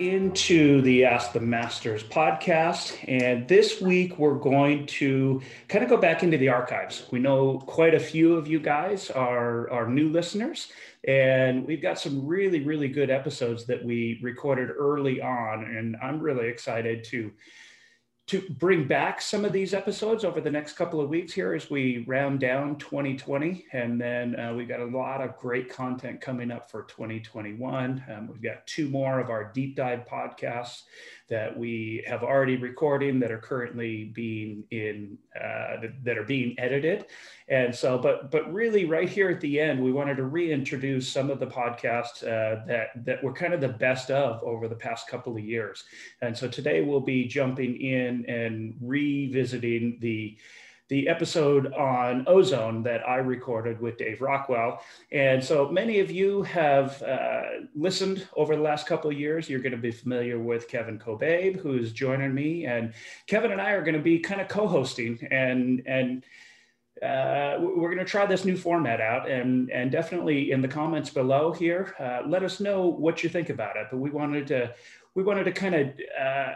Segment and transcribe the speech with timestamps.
[0.00, 2.96] into the Ask the Masters podcast.
[3.06, 7.06] And this week we're going to kind of go back into the archives.
[7.10, 10.72] We know quite a few of you guys are, are new listeners,
[11.06, 15.64] and we've got some really, really good episodes that we recorded early on.
[15.64, 17.30] And I'm really excited to
[18.26, 21.68] to bring back some of these episodes over the next couple of weeks here as
[21.68, 23.66] we round down 2020.
[23.72, 28.02] And then uh, we've got a lot of great content coming up for 2021.
[28.10, 30.82] Um, we've got two more of our deep dive podcasts
[31.28, 37.06] that we have already recording that are currently being in uh, that are being edited.
[37.48, 41.30] And so but but really right here at the end we wanted to reintroduce some
[41.30, 45.08] of the podcasts uh, that that were kind of the best of over the past
[45.08, 45.84] couple of years.
[46.20, 50.36] And so today we'll be jumping in and revisiting the
[50.94, 54.80] the episode on ozone that I recorded with Dave Rockwell.
[55.10, 57.42] And so many of you have uh,
[57.74, 59.50] listened over the last couple of years.
[59.50, 62.66] You're going to be familiar with Kevin Kobabe, who's joining me.
[62.66, 62.94] And
[63.26, 66.24] Kevin and I are going to be kind of co hosting and, and,
[67.02, 71.10] uh, we're going to try this new format out and and definitely in the comments
[71.10, 74.72] below here uh, let us know what you think about it but we wanted to
[75.16, 76.52] we wanted to kind of uh,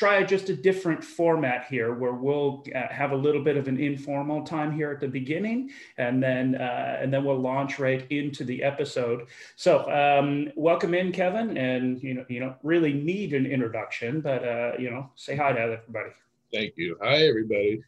[0.00, 3.78] try just a different format here where we'll uh, have a little bit of an
[3.78, 8.42] informal time here at the beginning and then uh, and then we'll launch right into
[8.42, 9.26] the episode.
[9.56, 14.42] So um, welcome in kevin and you know you don't really need an introduction but
[14.42, 16.12] uh, you know say hi to everybody.
[16.50, 16.96] Thank you.
[17.02, 17.82] Hi everybody.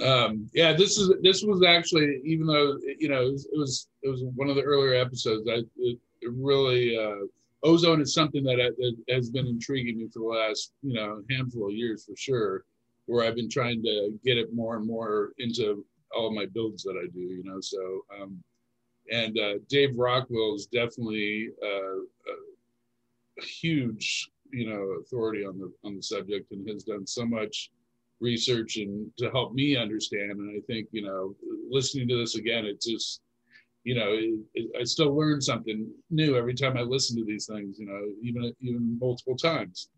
[0.00, 4.22] Um, yeah this is this was actually even though you know it was it was,
[4.36, 7.26] one of the earlier episodes i it, it really uh,
[7.64, 11.68] ozone is something that, that has been intriguing me for the last you know handful
[11.68, 12.64] of years for sure
[13.06, 15.84] where i've been trying to get it more and more into
[16.14, 18.42] all my builds that i do you know so um,
[19.10, 21.98] and uh, dave rockwell is definitely uh,
[23.38, 27.70] a huge you know authority on the on the subject and has done so much
[28.20, 30.32] research and to help me understand.
[30.32, 31.34] And i think you know
[31.70, 33.20] listening to this again it's just
[33.84, 37.46] you know, it, it, I still learn something new every time I listen to these
[37.46, 37.78] things.
[37.78, 39.88] You know, even even multiple times.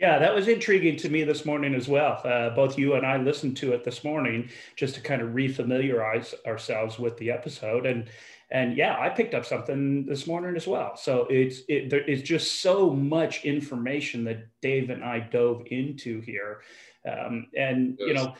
[0.00, 2.20] Yeah, that was intriguing to me this morning as well.
[2.24, 6.34] Uh, both you and I listened to it this morning just to kind of refamiliarize
[6.46, 8.08] ourselves with the episode, and
[8.50, 10.96] and yeah, I picked up something this morning as well.
[10.96, 16.20] So it's it, there is just so much information that Dave and I dove into
[16.20, 16.62] here,
[17.08, 18.08] um, and yes.
[18.08, 18.34] you know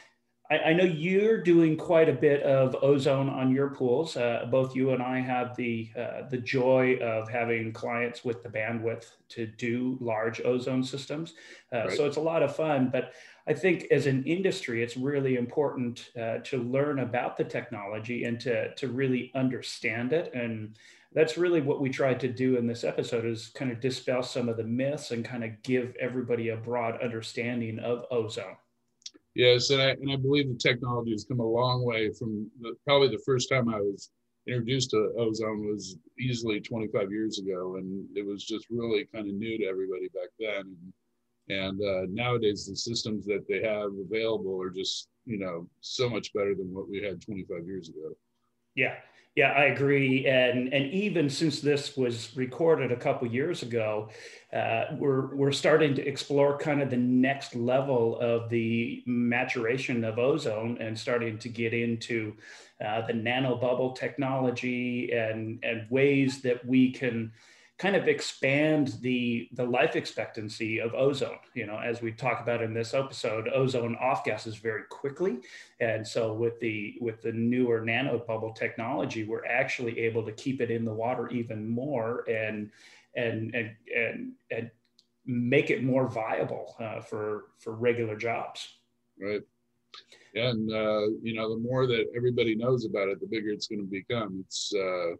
[0.51, 4.17] I, I, know you're doing quite a bit of ozone on your pools.
[4.17, 8.51] Uh, both you and I have the uh, the joy of having clients with the
[8.51, 11.35] bandwidth to do large ozone systems.
[11.73, 11.97] Uh, right.
[11.97, 12.91] So it's a lot of fun.
[12.93, 13.15] But
[13.47, 18.39] I think as an industry, it's really important uh, to learn about the technology and
[18.41, 20.35] to to really understand it.
[20.35, 20.77] And
[21.15, 24.51] that's really what we tried to do in this episode is kind of dispel some
[24.51, 28.57] of the myths and kind of give everybody a broad understanding of ozone.
[29.35, 32.75] Yes, and I and I believe the technology has come a long way from the,
[32.87, 34.11] probably the first time I was
[34.47, 39.35] introduced to ozone was easily 25 years ago, and it was just really kind of
[39.35, 40.77] new to everybody back then.
[41.51, 46.33] And, uh, nowadays, the systems that they have available are just you know so much
[46.33, 48.17] better than what we had 25 years ago.
[48.77, 48.95] Yeah,
[49.35, 50.27] yeah, I agree.
[50.27, 54.11] And and even since this was recorded a couple years ago,
[54.53, 60.21] uh, we're we're starting to explore kind of the next level of the maturation of
[60.21, 62.35] ozone and starting to get into
[62.85, 67.33] uh, the nanobubble technology and and ways that we can
[67.77, 71.39] kind of expand the the life expectancy of ozone.
[71.55, 75.41] You know as we talk about in this episode ozone off gases very quickly.
[75.81, 80.71] And so with the with the newer nanobubble technology we're actually able to keep it
[80.71, 82.71] in the water even more and
[83.17, 84.71] and and and, and
[85.27, 88.69] make it more viable uh, for for regular jobs.
[89.21, 89.43] Right.
[90.35, 93.81] And uh, you know the more that everybody knows about it the bigger it's going
[93.81, 94.45] to become.
[94.47, 95.17] It's uh,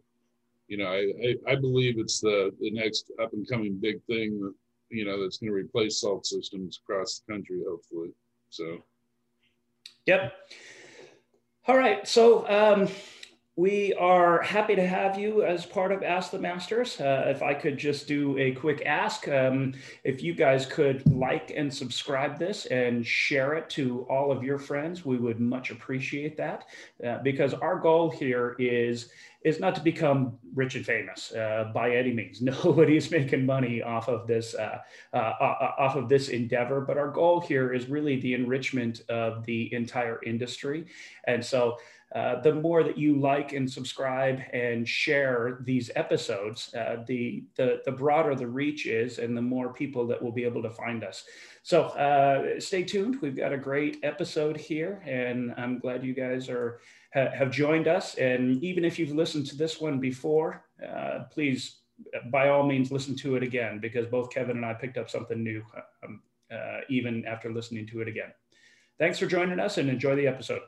[0.67, 4.39] you know, I, I, I, believe it's the, the next up and coming big thing,
[4.41, 4.53] that,
[4.89, 8.09] you know, that's going to replace salt systems across the country, hopefully.
[8.49, 8.83] So,
[10.05, 10.33] yep.
[11.67, 12.07] All right.
[12.07, 12.87] So, um,
[13.57, 16.99] we are happy to have you as part of Ask the Masters.
[16.99, 19.73] Uh, if I could just do a quick ask, um,
[20.03, 24.59] if you guys could like and subscribe this and share it to all of your
[24.59, 26.65] friends, we would much appreciate that
[27.05, 29.09] uh, because our goal here is
[29.45, 32.41] is not to become rich and famous uh, by any means.
[32.65, 34.79] Nobody's making money off of this uh,
[35.13, 35.33] uh,
[35.77, 40.19] off of this endeavor, but our goal here is really the enrichment of the entire
[40.23, 40.87] industry.
[41.27, 41.77] And so
[42.15, 47.81] uh, the more that you like and subscribe and share these episodes, uh, the, the,
[47.83, 51.03] the broader the reach is and the more people that will be able to find
[51.03, 51.25] us.
[51.61, 53.19] So uh, stay tuned.
[53.21, 56.79] We've got a great episode here, and I'm glad you guys are
[57.15, 58.15] have joined us.
[58.15, 61.77] And even if you've listened to this one before, uh, please,
[62.29, 65.41] by all means, listen to it again because both Kevin and I picked up something
[65.41, 65.63] new
[66.03, 66.21] um,
[66.51, 68.31] uh, even after listening to it again.
[68.99, 70.61] Thanks for joining us and enjoy the episode.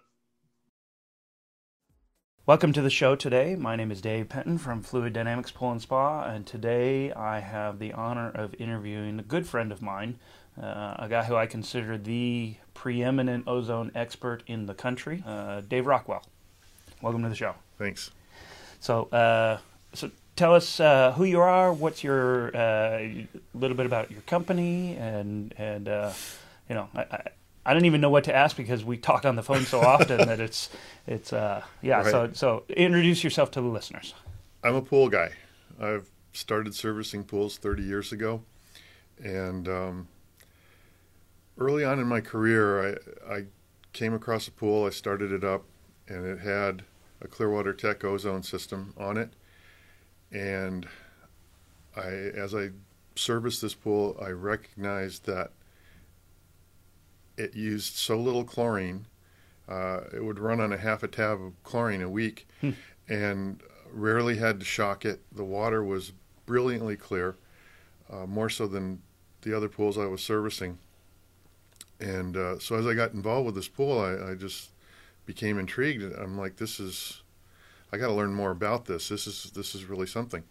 [2.47, 3.57] Welcome to the show today.
[3.57, 7.77] My name is Dave Penton from Fluid Dynamics Pool and Spa, and today I have
[7.77, 10.17] the honor of interviewing a good friend of mine,
[10.57, 15.87] uh, a guy who I consider the preeminent ozone expert in the country, uh, Dave
[15.87, 16.23] Rockwell.
[17.01, 17.53] Welcome to the show.
[17.77, 18.11] Thanks.
[18.79, 19.57] So, uh,
[19.91, 21.73] so tell us uh, who you are.
[21.73, 26.13] What's your uh, a little bit about your company, and and uh,
[26.69, 27.21] you know, I, I,
[27.67, 30.17] I don't even know what to ask because we talk on the phone so often
[30.27, 30.69] that it's
[31.05, 31.97] it's uh, yeah.
[31.97, 32.11] Right.
[32.11, 34.13] So so introduce yourself to the listeners.
[34.63, 35.31] I'm a pool guy.
[35.79, 38.41] I've started servicing pools 30 years ago,
[39.23, 40.07] and um,
[41.57, 42.97] early on in my career,
[43.27, 43.45] I I
[43.93, 44.85] came across a pool.
[44.85, 45.65] I started it up,
[46.07, 46.83] and it had
[47.21, 49.33] a Clearwater Tech ozone system on it
[50.31, 50.87] and
[51.95, 52.69] I, as I
[53.15, 55.51] serviced this pool, I recognized that
[57.37, 59.05] it used so little chlorine.
[59.67, 62.71] Uh, it would run on a half a tab of chlorine a week, hmm.
[63.09, 63.61] and
[63.91, 65.21] rarely had to shock it.
[65.31, 66.13] The water was
[66.45, 67.35] brilliantly clear,
[68.11, 69.01] uh, more so than
[69.41, 70.77] the other pools I was servicing.
[71.99, 74.69] And uh, so as I got involved with this pool, I, I just
[75.25, 76.03] became intrigued.
[76.17, 77.21] I'm like, this is
[77.91, 79.09] I got to learn more about this.
[79.09, 80.43] This is this is really something.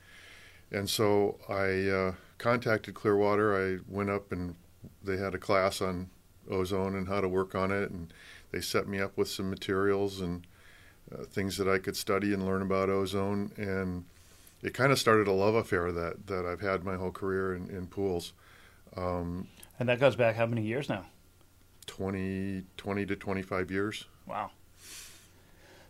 [0.71, 3.56] And so I uh, contacted Clearwater.
[3.56, 4.56] I went up and
[5.03, 6.11] they had a class on
[6.50, 8.12] ozone and how to work on it, and
[8.52, 10.46] they set me up with some materials and
[11.12, 13.52] uh, things that I could study and learn about ozone.
[13.56, 14.04] And
[14.62, 17.69] it kind of started a love affair that that I've had my whole career in,
[17.70, 18.32] in pools.
[18.96, 19.48] Um,
[19.78, 21.04] and that goes back how many years now?
[21.87, 24.04] 20, 20 to 25 years.
[24.26, 24.50] Wow.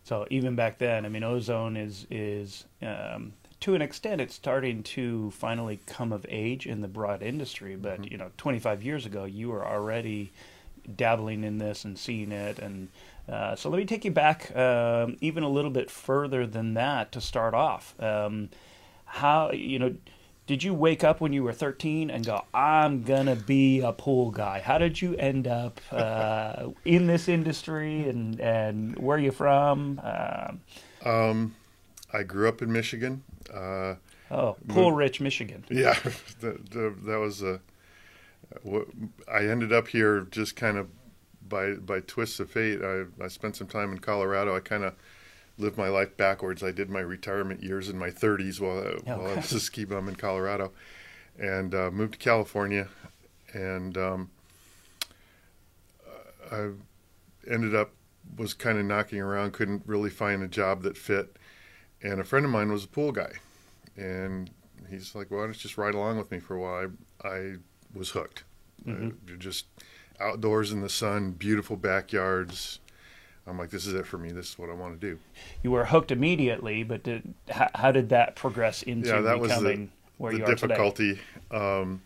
[0.04, 3.32] So even back then, I mean, ozone is is um,
[3.66, 7.74] to an extent it's starting to finally come of age in the broad industry.
[7.74, 8.12] But mm-hmm.
[8.12, 10.30] you know, 25 years ago, you were already
[10.94, 12.60] dabbling in this and seeing it.
[12.60, 12.90] And
[13.28, 17.10] uh, so let me take you back um, even a little bit further than that
[17.10, 18.00] to start off.
[18.00, 18.50] Um,
[19.04, 19.96] how you know
[20.46, 24.32] did you wake up when you were 13 and go i'm gonna be a pool
[24.32, 29.30] guy how did you end up uh, in this industry and and where are you
[29.30, 30.60] from um,
[31.04, 31.54] um,
[32.12, 33.22] i grew up in michigan
[33.52, 33.94] uh,
[34.30, 35.64] oh pool moved, rich michigan.
[35.70, 35.98] Yeah
[36.40, 37.60] the, the, that was a
[39.32, 40.88] i ended up here just kind of
[41.48, 42.80] by by twists of fate.
[42.82, 44.56] I, I spent some time in colorado.
[44.56, 44.94] I kind of
[45.58, 46.62] lived my life backwards.
[46.62, 49.12] I did my retirement years in my 30s while, okay.
[49.12, 50.72] while I was a ski bum in Colorado,
[51.38, 52.88] and uh, moved to California,
[53.54, 54.30] and um,
[56.52, 56.70] I
[57.50, 57.92] ended up
[58.36, 61.36] was kind of knocking around, couldn't really find a job that fit,
[62.10, 63.32] and a friend of mine was a pool guy,
[63.96, 64.50] and
[64.88, 66.90] he's like, "Why don't you just ride along with me for a while?"
[67.24, 67.54] I, I
[67.94, 68.44] was hooked.
[68.86, 69.08] Mm-hmm.
[69.08, 69.66] Uh, just
[70.20, 72.80] outdoors in the sun, beautiful backyards
[73.46, 74.32] I'm like, this is it for me.
[74.32, 75.18] This is what I want to do.
[75.62, 79.80] You were hooked immediately, but did, how, how did that progress into yeah, that becoming
[79.80, 79.88] was the,
[80.18, 81.20] where the you are difficulty.
[81.50, 81.80] today?
[81.80, 82.02] Um,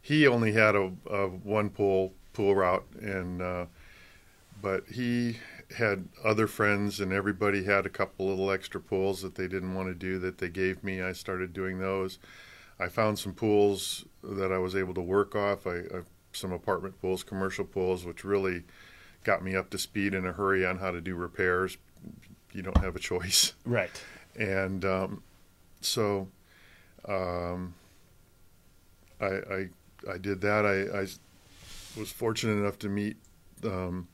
[0.00, 3.66] he only had a, a, one pool pool route, and uh,
[4.62, 5.38] but he
[5.76, 9.88] had other friends, and everybody had a couple little extra pools that they didn't want
[9.88, 11.02] to do that they gave me.
[11.02, 12.18] I started doing those.
[12.78, 15.66] I found some pools that I was able to work off.
[15.66, 16.02] I, I
[16.32, 18.64] some apartment pools, commercial pools, which really
[19.22, 21.78] got me up to speed in a hurry on how to do repairs.
[22.52, 23.90] You don't have a choice, right?
[24.36, 25.22] And um,
[25.80, 26.28] so
[27.08, 27.74] um,
[29.20, 29.68] I, I,
[30.10, 30.66] I did that.
[30.66, 31.06] I, I,
[31.96, 33.16] was fortunate enough to meet
[33.62, 34.08] um,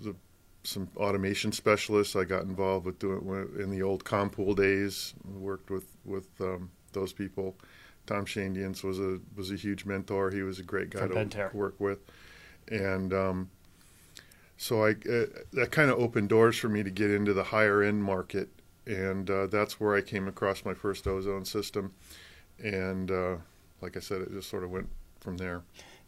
[0.00, 0.14] the,
[0.64, 2.16] some automation specialists.
[2.16, 5.14] I got involved with doing in the old Compool days.
[5.24, 7.56] Worked with with um, those people.
[8.06, 10.30] Tom Shandians was a was a huge mentor.
[10.30, 11.98] He was a great guy From to work with
[12.70, 13.50] and um,
[14.56, 17.82] so I uh, that kind of opened doors for me to get into the higher
[17.82, 18.48] end market,
[18.86, 21.94] and uh, that's where I came across my first ozone system,
[22.62, 23.36] and uh,
[23.80, 24.88] like I said, it just sort of went
[25.20, 25.62] from there.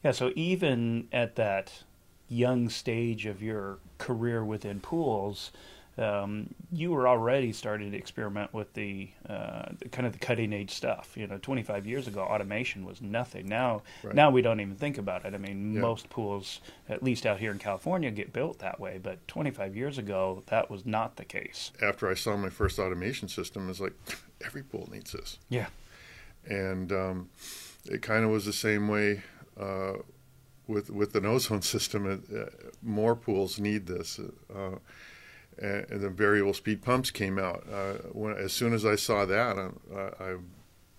[0.04, 0.12] Yeah.
[0.12, 1.85] So even at that
[2.30, 5.50] young stage of your career within pools.
[5.99, 10.54] um, you were already starting to experiment with the, uh, the, kind of the cutting
[10.54, 11.12] edge stuff.
[11.14, 13.46] You know, 25 years ago, automation was nothing.
[13.49, 14.14] Now, right.
[14.14, 15.34] now we don't even think about it.
[15.34, 15.80] I mean, yeah.
[15.80, 18.99] most pools, at least out here in California, get built that way.
[19.02, 21.72] But 25 years ago, that was not the case.
[21.82, 23.94] After I saw my first automation system, it's like
[24.46, 25.38] every pool needs this.
[25.50, 25.66] Yeah,
[26.46, 27.28] and um,
[27.84, 29.22] it kind of was the same way.
[29.58, 29.94] Uh,
[30.71, 32.45] with with an ozone system, uh,
[32.83, 34.19] more pools need this.
[34.55, 34.77] Uh,
[35.59, 37.67] and, the variable speed pumps came out.
[37.71, 40.37] Uh, when, as soon as I saw that, I, I,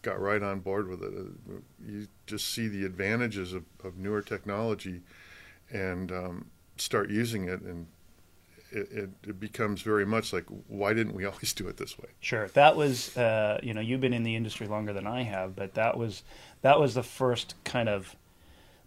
[0.03, 1.13] got right on board with it.
[1.13, 5.01] Uh, you just see the advantages of, of newer technology,
[5.71, 6.45] and um,
[6.77, 7.85] start using it, and
[8.71, 12.09] it, it, it, becomes very much like, why didn't we always do it this way?
[12.19, 15.55] Sure, that was uh, you know you've been in the industry longer than I have,
[15.55, 16.23] but that was
[16.61, 18.15] that was the first kind of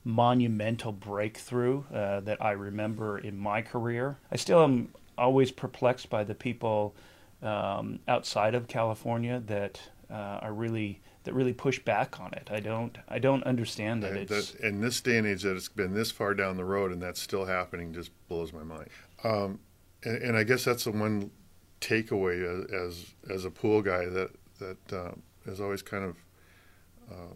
[0.05, 4.19] monumental breakthrough uh, that I remember in my career.
[4.31, 6.95] I still am always perplexed by the people
[7.43, 9.81] um, outside of California that
[10.11, 12.49] uh, are really that really push back on it.
[12.51, 14.13] I don't I don't understand that.
[14.13, 16.65] And it's that, in this day and age that it's been this far down the
[16.65, 18.89] road and that's still happening just blows my mind.
[19.23, 19.61] Um,
[20.03, 21.31] and, and, I guess that's the one
[21.81, 25.13] takeaway as as a pool guy that that uh,
[25.47, 26.17] has always kind of
[27.11, 27.35] uh,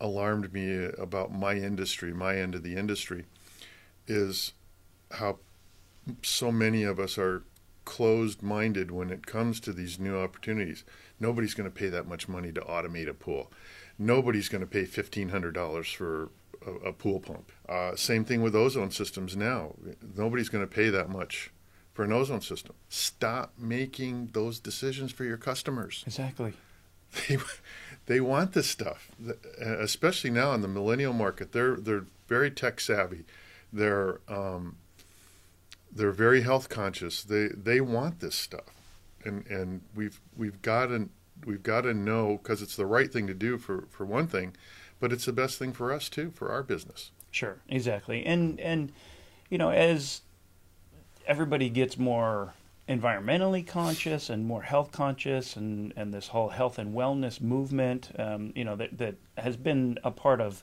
[0.00, 3.24] alarmed me about my industry, my end of the industry,
[4.06, 4.52] is
[5.12, 5.38] how
[6.22, 7.44] so many of us are
[7.84, 10.84] closed minded when it comes to these new opportunities.
[11.20, 13.52] Nobody's going to pay that much money to automate a pool.
[13.98, 16.30] Nobody's going to pay $1,500 for
[16.66, 17.52] a, a pool pump.
[17.68, 19.74] Uh, same thing with ozone systems now.
[20.16, 21.50] Nobody's going to pay that much
[21.92, 22.74] for an ozone system.
[22.88, 26.02] Stop making those decisions for your customers.
[26.06, 26.54] Exactly.
[27.28, 27.38] They,
[28.06, 29.10] they want this stuff,
[29.60, 31.52] especially now in the millennial market.
[31.52, 33.24] They're they're very tech savvy.
[33.72, 34.76] They're um,
[35.94, 37.22] they're very health conscious.
[37.22, 38.74] They they want this stuff,
[39.24, 41.08] and and we've we've got to
[41.44, 44.54] we've got to know because it's the right thing to do for for one thing,
[45.00, 47.10] but it's the best thing for us too for our business.
[47.30, 48.92] Sure, exactly, and and
[49.50, 50.22] you know as
[51.26, 52.54] everybody gets more
[52.88, 58.52] environmentally conscious and more health conscious and, and this whole health and wellness movement um,
[58.54, 60.62] you know that, that has been a part of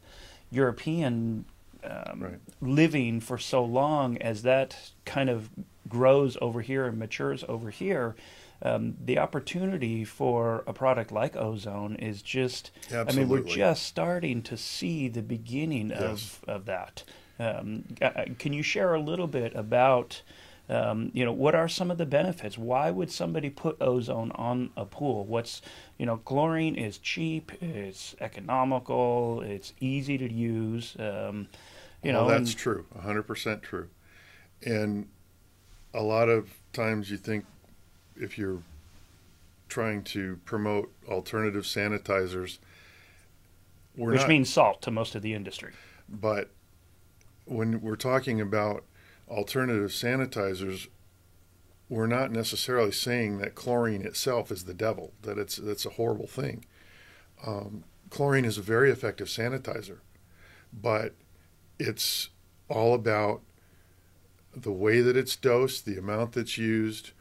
[0.52, 1.46] European
[1.84, 2.40] um, right.
[2.62, 5.50] living for so long as that kind of
[5.88, 8.16] grows over here and matures over here,
[8.62, 13.14] um, the opportunity for a product like ozone is just Absolutely.
[13.14, 16.02] I mean we're just starting to see the beginning yes.
[16.02, 17.04] of, of that.
[17.40, 20.22] Um, uh, can you share a little bit about
[20.70, 22.58] um, you know what are some of the benefits?
[22.58, 25.26] Why would somebody put ozone on a pool?
[25.26, 25.62] What's
[25.98, 30.96] you know chlorine is cheap, it's economical, it's easy to use.
[31.00, 31.48] Um,
[32.04, 33.90] you know, that's and, true, hundred percent true.
[34.64, 35.08] And
[35.94, 37.46] a lot of times you think
[38.16, 38.62] if you're
[39.68, 42.60] trying to promote alternative sanitizers,
[43.96, 45.74] which not, means salt to most of the industry.
[46.08, 46.50] But
[47.46, 48.84] when we're talking about
[49.32, 50.88] alternative sanitizers,
[51.90, 56.28] we're not necessarily saying that chlorine itself is the devil, that it's that's a horrible
[56.28, 56.66] thing.
[57.46, 60.00] Um, chlorine is a very effective sanitizer,
[60.72, 61.16] but
[61.80, 62.30] it's
[62.70, 63.42] all about
[64.56, 67.12] the way that it's dosed, the amount that's used,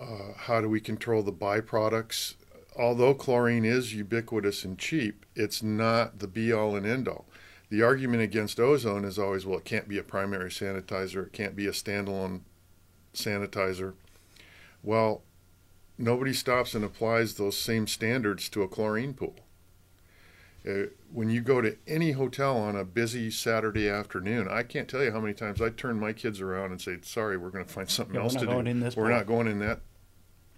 [0.00, 2.34] uh, how do we control the byproducts.
[2.76, 7.26] Although chlorine is ubiquitous and cheap, it's not the be all and end all.
[7.72, 11.56] The argument against ozone is always, well, it can't be a primary sanitizer, it can't
[11.56, 12.42] be a standalone
[13.14, 13.94] sanitizer.
[14.82, 15.22] Well,
[15.96, 19.36] nobody stops and applies those same standards to a chlorine pool.
[20.68, 25.02] Uh, when you go to any hotel on a busy Saturday afternoon, I can't tell
[25.02, 27.72] you how many times I turn my kids around and say, "Sorry, we're going to
[27.72, 28.48] find something yeah, else to do.
[28.48, 29.08] we're pool.
[29.08, 29.80] not going in that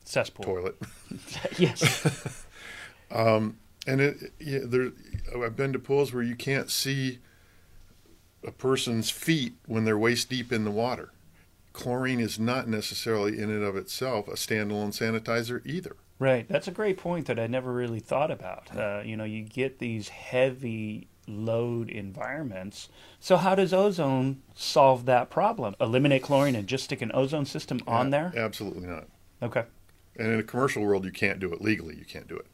[0.03, 0.77] cesspool toilet."
[1.59, 2.45] yes.
[3.13, 4.93] um, and it, yeah, there,
[5.35, 7.19] I've been to pools where you can't see
[8.47, 11.11] a person's feet when they're waist deep in the water.
[11.73, 15.97] Chlorine is not necessarily in and of itself a standalone sanitizer either.
[16.19, 16.49] Right.
[16.49, 18.75] That's a great point that I never really thought about.
[18.75, 22.89] Uh, you know, you get these heavy load environments.
[23.19, 25.75] So how does ozone solve that problem?
[25.81, 28.33] Eliminate chlorine and just stick an ozone system on there?
[28.37, 29.09] Absolutely not.
[29.43, 29.65] Okay.
[30.17, 31.97] And in a commercial world, you can't do it legally.
[31.97, 32.47] You can't do it.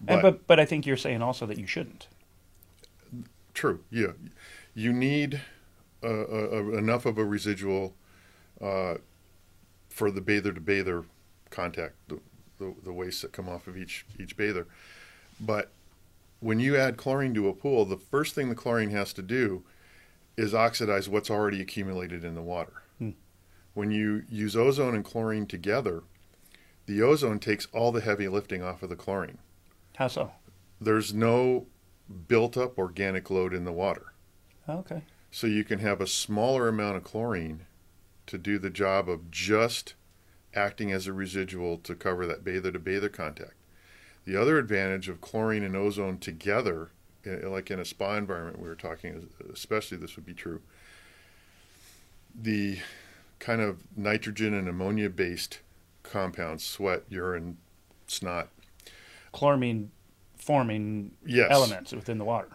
[0.00, 2.08] But, and, but but I think you're saying also that you shouldn't.
[3.54, 3.80] True.
[3.90, 4.12] Yeah.
[4.74, 5.40] You need
[6.02, 7.94] uh, uh, enough of a residual
[8.60, 8.94] uh,
[9.88, 11.04] for the bather to bather
[11.50, 12.20] contact, the,
[12.58, 14.68] the, the wastes that come off of each each bather.
[15.40, 15.72] But
[16.40, 19.64] when you add chlorine to a pool, the first thing the chlorine has to do
[20.36, 22.82] is oxidize what's already accumulated in the water.
[22.98, 23.10] Hmm.
[23.74, 26.04] When you use ozone and chlorine together,
[26.86, 29.38] the ozone takes all the heavy lifting off of the chlorine.
[29.98, 30.30] How so?
[30.80, 31.66] There's no
[32.28, 34.12] built up organic load in the water.
[34.68, 35.02] Okay.
[35.32, 37.66] So you can have a smaller amount of chlorine
[38.26, 39.94] to do the job of just
[40.54, 43.54] acting as a residual to cover that bather to bather contact.
[44.24, 46.90] The other advantage of chlorine and ozone together,
[47.26, 50.62] eh, like in a spa environment, we were talking, especially this would be true.
[52.40, 52.78] The
[53.40, 55.58] kind of nitrogen and ammonia based
[56.04, 57.56] compounds, sweat, urine,
[58.06, 58.48] snot,
[59.38, 59.88] chloramine
[60.36, 61.48] forming yes.
[61.50, 62.48] elements within the water.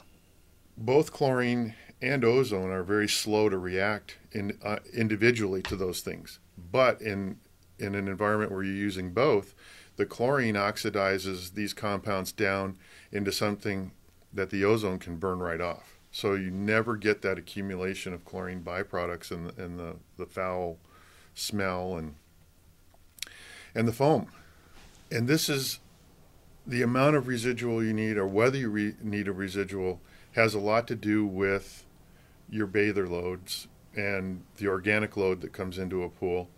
[0.78, 6.40] Both chlorine and ozone are very slow to react in, uh, individually to those things.
[6.58, 7.40] But in
[7.80, 9.56] in an environment where you're using both,
[9.98, 12.78] the chlorine oxidizes these compounds down
[13.12, 13.92] into something
[14.32, 15.98] that the ozone can burn right off.
[16.12, 20.78] So you never get that accumulation of chlorine byproducts and the, and the, the foul
[21.34, 22.16] smell and
[23.76, 24.28] and the foam.
[25.12, 25.80] And this is
[26.66, 30.00] the amount of residual you need or whether you re- need a residual
[30.34, 31.86] has a lot to do with
[32.50, 36.50] your bather loads and the organic load that comes into a pool.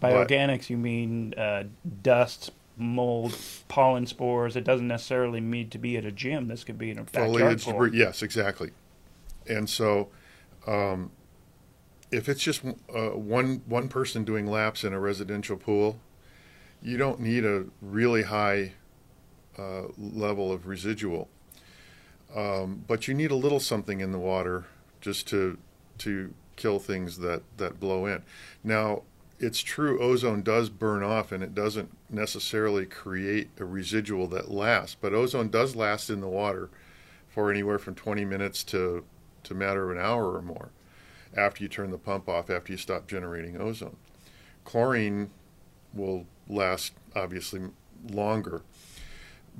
[0.00, 1.64] By but, organics, you mean uh,
[2.02, 3.36] dust, mold,
[3.68, 4.56] pollen spores.
[4.56, 6.48] It doesn't necessarily need to be at a gym.
[6.48, 7.94] This could be in a backyard pool.
[7.94, 8.70] Yes, exactly.
[9.46, 10.08] And so,
[10.66, 11.10] um,
[12.10, 16.00] if it's just uh, one one person doing laps in a residential pool,
[16.82, 18.72] you don't need a really high
[19.58, 21.28] uh, level of residual.
[22.34, 24.66] Um, but you need a little something in the water
[25.00, 25.58] just to
[25.98, 28.22] to kill things that that blow in.
[28.62, 29.02] Now,
[29.38, 34.96] it's true ozone does burn off and it doesn't necessarily create a residual that lasts,
[35.00, 36.70] but ozone does last in the water
[37.28, 39.04] for anywhere from 20 minutes to
[39.42, 40.70] to matter of an hour or more
[41.36, 43.96] after you turn the pump off after you stop generating ozone.
[44.64, 45.30] Chlorine
[45.94, 47.60] will last obviously
[48.10, 48.62] longer,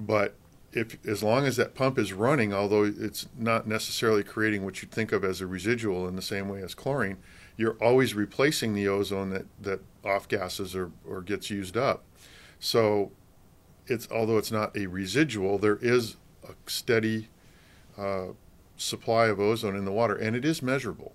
[0.00, 0.34] but
[0.72, 4.90] if as long as that pump is running, although it's not necessarily creating what you'd
[4.90, 7.18] think of as a residual in the same way as chlorine,
[7.56, 12.04] you're always replacing the ozone that, that off gases or, or gets used up.
[12.58, 13.10] So
[13.86, 16.16] it's although it's not a residual, there is
[16.48, 17.28] a steady
[17.98, 18.28] uh,
[18.76, 21.12] supply of ozone in the water, and it is measurable.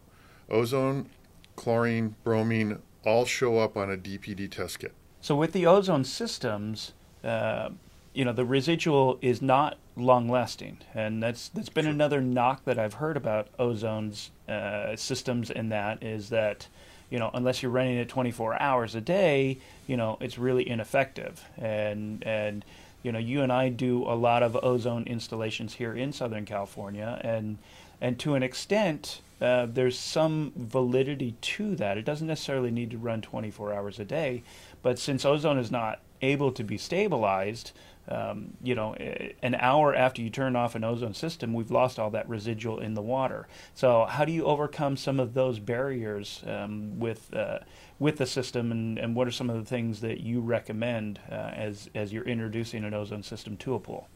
[0.50, 1.10] Ozone,
[1.56, 4.94] chlorine, bromine all show up on a DPD test kit.
[5.22, 6.94] So with the ozone systems,
[7.24, 7.70] uh,
[8.16, 12.80] you know the residual is not long lasting, and that's that's been another knock that
[12.80, 15.52] I've heard about ozone's uh, systems.
[15.52, 16.68] In that is that
[17.10, 21.44] you know unless you're running it 24 hours a day, you know it's really ineffective.
[21.58, 22.64] And and
[23.04, 27.20] you know you and I do a lot of ozone installations here in Southern California,
[27.22, 27.58] and
[28.02, 29.22] and to an extent.
[29.42, 31.98] Uh, there's some validity to that.
[31.98, 34.44] It doesn't necessarily need to run 24 hours a day,
[34.82, 37.74] but since ozone is not able to be stabilized,
[38.08, 38.94] um, you know,
[39.42, 42.94] an hour after you turn off an ozone system, we've lost all that residual in
[42.94, 43.48] the water.
[43.74, 47.60] So, how do you overcome some of those barriers um, with uh,
[47.98, 51.52] with the system, and, and what are some of the things that you recommend uh,
[51.56, 54.08] as as you're introducing an ozone system to a pool?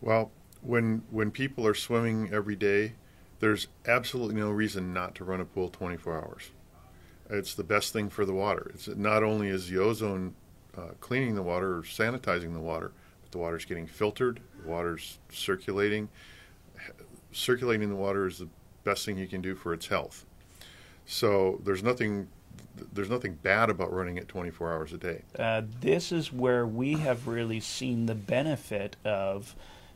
[0.00, 0.30] Well,
[0.62, 2.94] when when people are swimming every day,
[3.40, 6.50] there's absolutely no reason not to run a pool 24 hours.
[7.28, 8.70] It's the best thing for the water.
[8.74, 10.34] It's not only is the ozone
[10.76, 12.92] uh, cleaning the water or sanitizing the water,
[13.32, 16.08] the water's getting filtered, the water's circulating.
[17.32, 18.48] Circulating the water is the
[18.84, 20.24] best thing you can do for its health.
[21.06, 22.28] So there's nothing
[22.92, 25.22] there's nothing bad about running it 24 hours a day.
[25.38, 29.54] Uh, this is where we have really seen the benefit of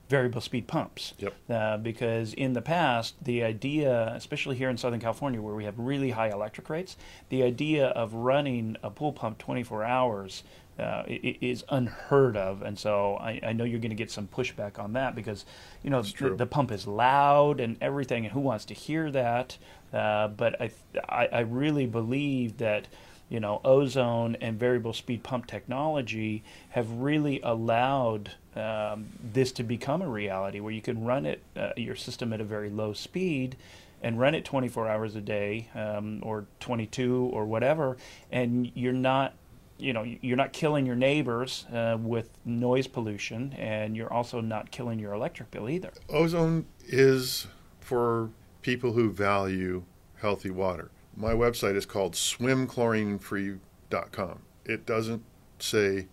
[0.09, 1.15] variable speed pumps.
[1.19, 1.35] Yep.
[1.49, 5.79] Uh, because in the past, the idea, especially here in Southern California where we have
[5.79, 6.97] really high electric rates,
[7.29, 10.43] the idea of running a pool pump 24 hours
[10.79, 14.79] uh, is unheard of, and so I, I know you're going to get some pushback
[14.79, 15.47] on that because
[15.83, 19.57] you know the, the, pump is loud and everything, and who wants to hear that?
[19.93, 20.71] Uh, but I,
[21.09, 22.89] I, I really believe that
[23.29, 30.03] you know ozone and variable speed pump technology have really allowed um, this to become
[30.03, 33.57] a reality where you can run it uh, your system at a very low speed
[34.03, 37.97] and run it 24 hours a day um, or 22 or whatever
[38.31, 39.35] and you're not
[39.79, 44.71] you know you're not killing your neighbors uh, with noise pollution and you're also not
[44.71, 45.93] killing your electric bill either.
[46.09, 47.47] Ozone is
[47.81, 48.31] for
[48.63, 49.83] people who value
[50.21, 50.91] healthy water.
[51.17, 55.23] My website is called swimchlorinefree.com it doesn't
[55.59, 56.09] say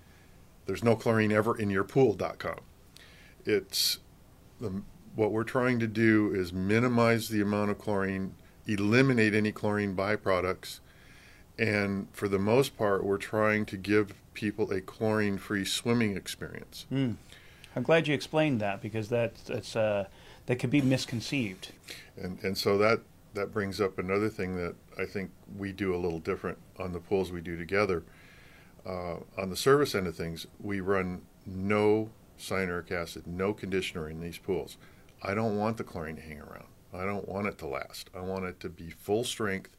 [0.65, 2.59] there's no chlorine ever in your pool.com
[3.45, 3.99] it's
[4.61, 4.81] the,
[5.15, 10.79] what we're trying to do is minimize the amount of chlorine eliminate any chlorine byproducts
[11.57, 16.85] And for the most part, we're trying to give people a chlorine free swimming experience.
[16.91, 17.15] Mm.
[17.75, 20.05] I'm glad you explained that because that, that's, uh,
[20.45, 21.71] that could be misconceived.
[22.17, 23.01] And, and so that,
[23.33, 26.99] that brings up another thing that I think we do a little different on the
[26.99, 28.03] pools we do together.
[28.85, 34.19] Uh, on the service end of things, we run no cyanuric acid, no conditioner in
[34.19, 34.77] these pools.
[35.21, 36.67] I don't want the chlorine to hang around.
[36.93, 38.09] I don't want it to last.
[38.15, 39.71] I want it to be full strength,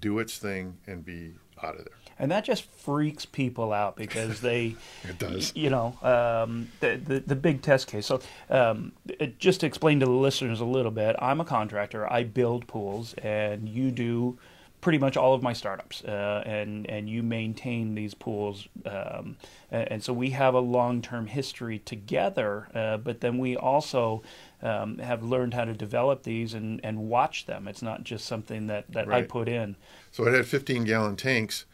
[0.00, 1.94] do its thing, and be out of there.
[2.18, 5.52] And that just freaks people out because they, it does.
[5.56, 8.06] You know, um, the, the, the big test case.
[8.06, 12.10] So, um, it, just to explain to the listeners a little bit, I'm a contractor.
[12.10, 14.38] I build pools, and you do
[14.84, 19.34] pretty much all of my startups, uh, and and you maintain these pools, um,
[19.70, 22.68] and, and, so we have a long term history together.
[22.74, 24.22] Uh, but then we also
[24.64, 27.68] um, have learned how to develop these and, and watch them.
[27.68, 29.24] It's not just something that that right.
[29.24, 29.76] I put in.
[30.10, 31.66] So it had 15 gallon tanks,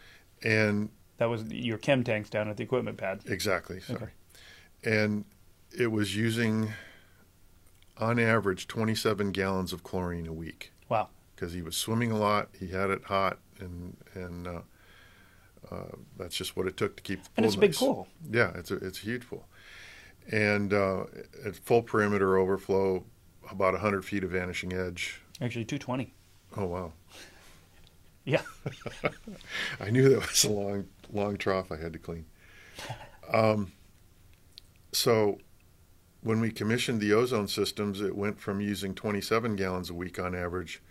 [0.43, 3.21] and that was your chem tanks down at the equipment pad.
[3.27, 3.81] Exactly.
[3.81, 4.11] Sorry, okay.
[5.03, 5.25] and
[5.79, 6.73] it was using
[7.97, 10.73] on average 27 gallons of chlorine a week.
[10.89, 11.09] Wow
[11.41, 12.51] because he was swimming a lot.
[12.59, 14.61] He had it hot, and and uh,
[15.71, 17.35] uh, that's just what it took to keep the pool.
[17.39, 17.65] And it's nice.
[17.65, 18.09] a big pool.
[18.31, 19.47] Yeah, it's a it's a huge pool,
[20.31, 21.05] and uh,
[21.45, 23.05] at full perimeter overflow,
[23.51, 25.21] about hundred feet of vanishing edge.
[25.41, 26.15] Actually, two twenty.
[26.57, 26.93] Oh wow.
[28.25, 28.43] Yeah.
[29.81, 32.27] I knew that was a long long trough I had to clean.
[33.33, 33.71] Um,
[34.91, 35.39] so
[36.23, 40.35] when we commissioned the ozone systems, it went from using 27 gallons a week on
[40.35, 40.83] average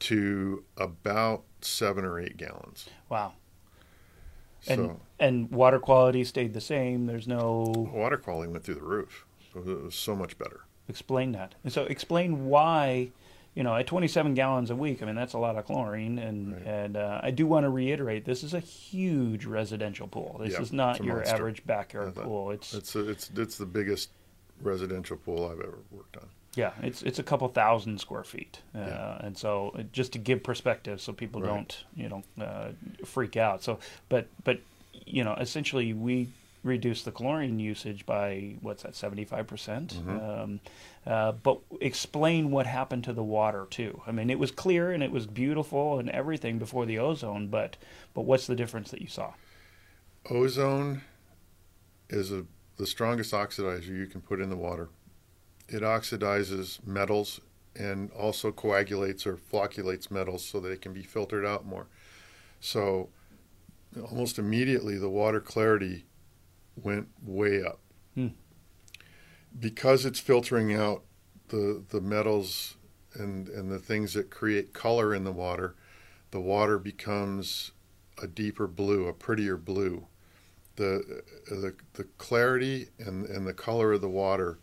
[0.00, 2.90] to about seven or eight gallons.
[3.08, 3.32] Wow.
[4.60, 7.06] So, and and water quality stayed the same.
[7.06, 9.26] There's no water quality went through the roof.
[9.54, 10.60] It was so much better.
[10.88, 11.54] Explain that.
[11.64, 13.10] And so explain why,
[13.54, 15.02] you know, at 27 gallons a week.
[15.02, 16.18] I mean, that's a lot of chlorine.
[16.18, 16.66] And right.
[16.66, 20.40] and uh, I do want to reiterate, this is a huge residential pool.
[20.42, 21.34] This is not your monster.
[21.34, 22.50] average backyard yeah, that, pool.
[22.52, 24.10] It's it's a, it's it's the biggest
[24.62, 26.28] residential pool I've ever worked on.
[26.58, 29.18] Yeah, it's it's a couple thousand square feet, uh, yeah.
[29.20, 31.54] and so uh, just to give perspective, so people right.
[31.54, 32.70] don't you know uh,
[33.04, 33.62] freak out.
[33.62, 34.58] So, but but
[35.06, 36.30] you know, essentially we
[36.64, 39.94] reduce the chlorine usage by what's that seventy five percent.
[39.94, 40.30] Mm-hmm.
[40.30, 40.60] Um,
[41.06, 44.02] uh, but explain what happened to the water too.
[44.04, 47.76] I mean, it was clear and it was beautiful and everything before the ozone, but
[48.14, 49.34] but what's the difference that you saw?
[50.28, 51.02] Ozone
[52.10, 52.46] is a,
[52.78, 54.88] the strongest oxidizer you can put in the water
[55.68, 57.40] it oxidizes metals
[57.76, 61.86] and also coagulates or flocculates metals so that it can be filtered out more.
[62.60, 63.10] So
[64.10, 66.06] almost immediately the water clarity
[66.76, 67.80] went way up.
[68.14, 68.28] Hmm.
[69.58, 71.04] Because it's filtering out
[71.48, 72.76] the the metals
[73.14, 75.74] and and the things that create color in the water,
[76.30, 77.72] the water becomes
[78.20, 80.06] a deeper blue, a prettier blue.
[80.76, 84.58] The the the clarity and and the color of the water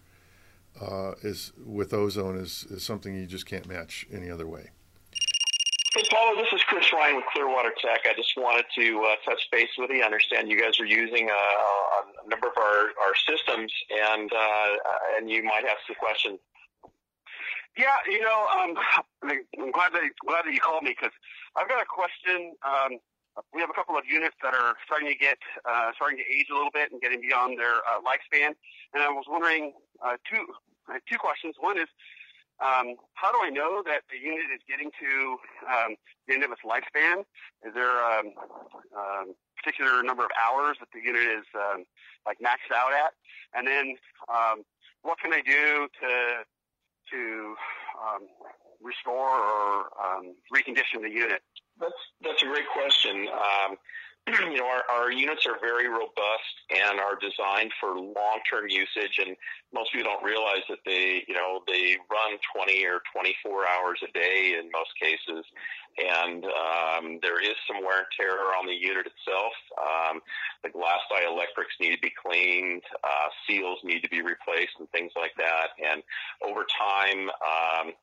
[0.81, 4.69] uh, is with ozone is, is something you just can't match any other way.
[5.95, 8.01] Hey, Paulo, this is Chris Ryan with Clearwater Tech.
[8.03, 10.01] I just wanted to uh, touch base with you.
[10.01, 11.33] I understand you guys are using uh,
[12.25, 14.75] a number of our, our systems, and uh,
[15.15, 16.39] and you might have some questions.
[17.77, 18.75] Yeah, you know, um,
[19.23, 21.15] I'm glad that glad that you called me because
[21.55, 22.55] I've got a question.
[22.63, 22.99] Um,
[23.53, 26.47] we have a couple of units that are starting to get uh, starting to age
[26.51, 28.51] a little bit and getting beyond their uh, lifespan.
[28.93, 30.45] And I was wondering uh, two
[31.09, 31.55] two questions.
[31.59, 31.87] One is
[32.63, 35.95] um, how do I know that the unit is getting to um,
[36.27, 37.25] the end of its lifespan?
[37.67, 38.31] Is there a um,
[38.95, 41.83] um, particular number of hours that the unit is um,
[42.25, 43.11] like maxed out at?
[43.53, 43.95] And then
[44.29, 44.63] um,
[45.01, 46.43] what can I do to
[47.11, 47.55] to
[48.81, 49.85] restore or
[50.53, 51.41] recondition the unit?
[51.79, 53.27] That's that's a great question.
[54.51, 59.19] You know, our, our units are very robust and are designed for long-term usage.
[59.19, 59.35] And
[59.73, 64.11] most people don't realize that they, you know, they run 20 or 24 hours a
[64.17, 65.45] day in most cases.
[65.97, 69.53] And um, there is some wear and tear on the unit itself.
[69.79, 70.21] Um,
[70.63, 75.13] the glass dielectrics need to be cleaned, uh, seals need to be replaced, and things
[75.15, 75.69] like that.
[75.83, 76.03] And
[76.43, 77.93] over time, um,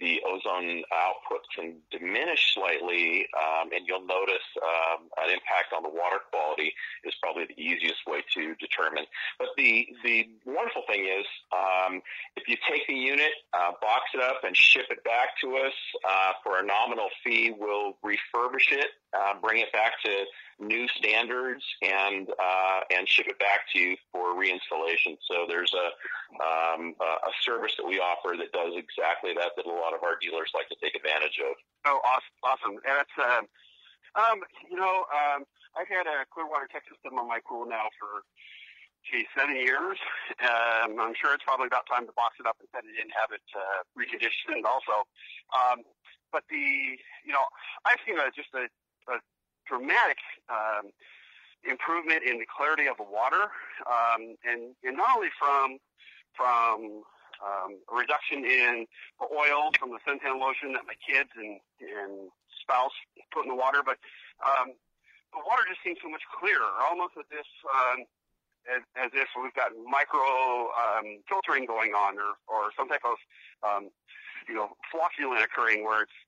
[0.00, 5.88] the ozone output can diminish slightly, um, and you'll notice um, an impact on the
[5.88, 6.72] water quality
[7.04, 9.04] is probably the easiest way to determine.
[9.38, 12.00] But the the wonderful thing is, um,
[12.36, 15.74] if you take the unit, uh, box it up, and ship it back to us
[16.08, 20.24] uh, for a nominal fee, we'll refurbish it, uh, bring it back to
[20.60, 25.16] new standards and uh, and ship it back to you for reinstallation.
[25.26, 25.86] So there's a
[26.42, 30.16] um, a service that we offer that does exactly that that a lot of our
[30.20, 31.56] dealers like to take advantage of.
[31.84, 32.36] Oh, awesome!
[32.44, 32.76] awesome.
[32.86, 33.42] And that's uh,
[34.14, 35.44] Um, you know, um,
[35.76, 38.28] I've had a Clearwater tech system on my pool now for,
[39.08, 39.96] gee, seven years.
[40.44, 43.08] Um, I'm sure it's probably about time to box it up and set it in,
[43.16, 45.08] have it uh, reconditioned also.
[45.56, 45.80] Um,
[46.32, 47.44] but the, you know,
[47.84, 48.66] I've seen a, just a,
[49.12, 49.20] a
[49.68, 50.18] dramatic
[50.48, 50.90] um,
[51.68, 53.52] improvement in the clarity of the water,
[53.86, 55.78] um, and, and not only from
[56.34, 57.04] from
[57.44, 58.86] um, a reduction in
[59.20, 62.30] the oil from the suntan lotion that my kids and, and
[62.62, 62.94] spouse
[63.34, 63.98] put in the water, but
[64.40, 64.72] um,
[65.32, 68.04] the water just seems so much clearer, almost as if um,
[68.64, 73.18] as, as if we've got micro um, filtering going on, or, or some type of
[73.66, 73.90] um,
[74.48, 76.18] you know flocculant occurring where it's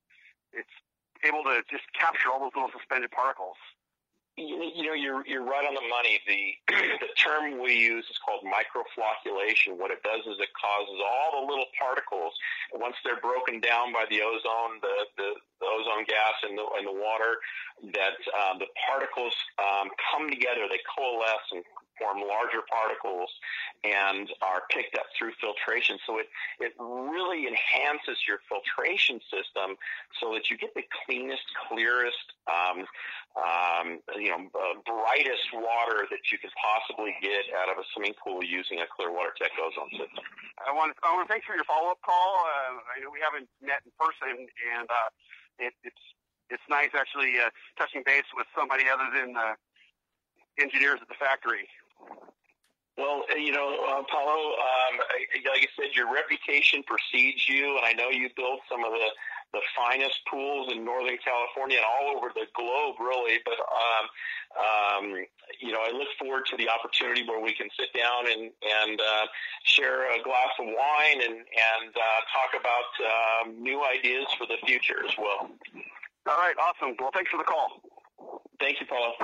[0.52, 0.76] it's
[1.24, 3.56] able to just capture all those little suspended particles
[4.36, 6.18] you know, you're you're right on the money.
[6.26, 9.78] The the term we use is called microflocculation.
[9.78, 12.34] What it does is it causes all the little particles.
[12.74, 15.28] Once they're broken down by the ozone, the the,
[15.62, 17.38] the ozone gas in the in the water,
[17.94, 20.66] that um, the particles um, come together.
[20.66, 21.62] They coalesce and
[21.98, 23.30] form larger particles
[23.82, 25.98] and are picked up through filtration.
[26.06, 26.28] So it,
[26.60, 29.76] it really enhances your filtration system
[30.20, 32.86] so that you get the cleanest, clearest, um,
[33.34, 38.14] um, you know, uh, brightest water that you could possibly get out of a swimming
[38.22, 40.24] pool using a Clearwater Tech ozone system.
[40.62, 42.46] I want to, I want to thanks for your follow-up call.
[42.46, 45.10] Uh, I know we haven't met in person, and uh,
[45.58, 46.04] it, it's
[46.50, 49.54] it's nice actually uh, touching base with somebody other than uh,
[50.60, 51.66] engineers at the factory.
[52.96, 54.98] Well, uh, you know, uh, Paulo, um,
[55.50, 59.08] like I said, your reputation precedes you, and I know you built some of the
[59.52, 63.38] the finest pools in Northern California and all over the globe, really.
[63.44, 64.04] But um,
[64.58, 65.24] um,
[65.60, 69.00] you know, I look forward to the opportunity where we can sit down and and
[69.00, 69.26] uh,
[69.64, 74.58] share a glass of wine and and uh, talk about um, new ideas for the
[74.66, 75.50] future as well.
[76.26, 76.94] All right, awesome.
[76.98, 77.82] Well, thanks for the call.
[78.60, 79.14] Thank you, Paulo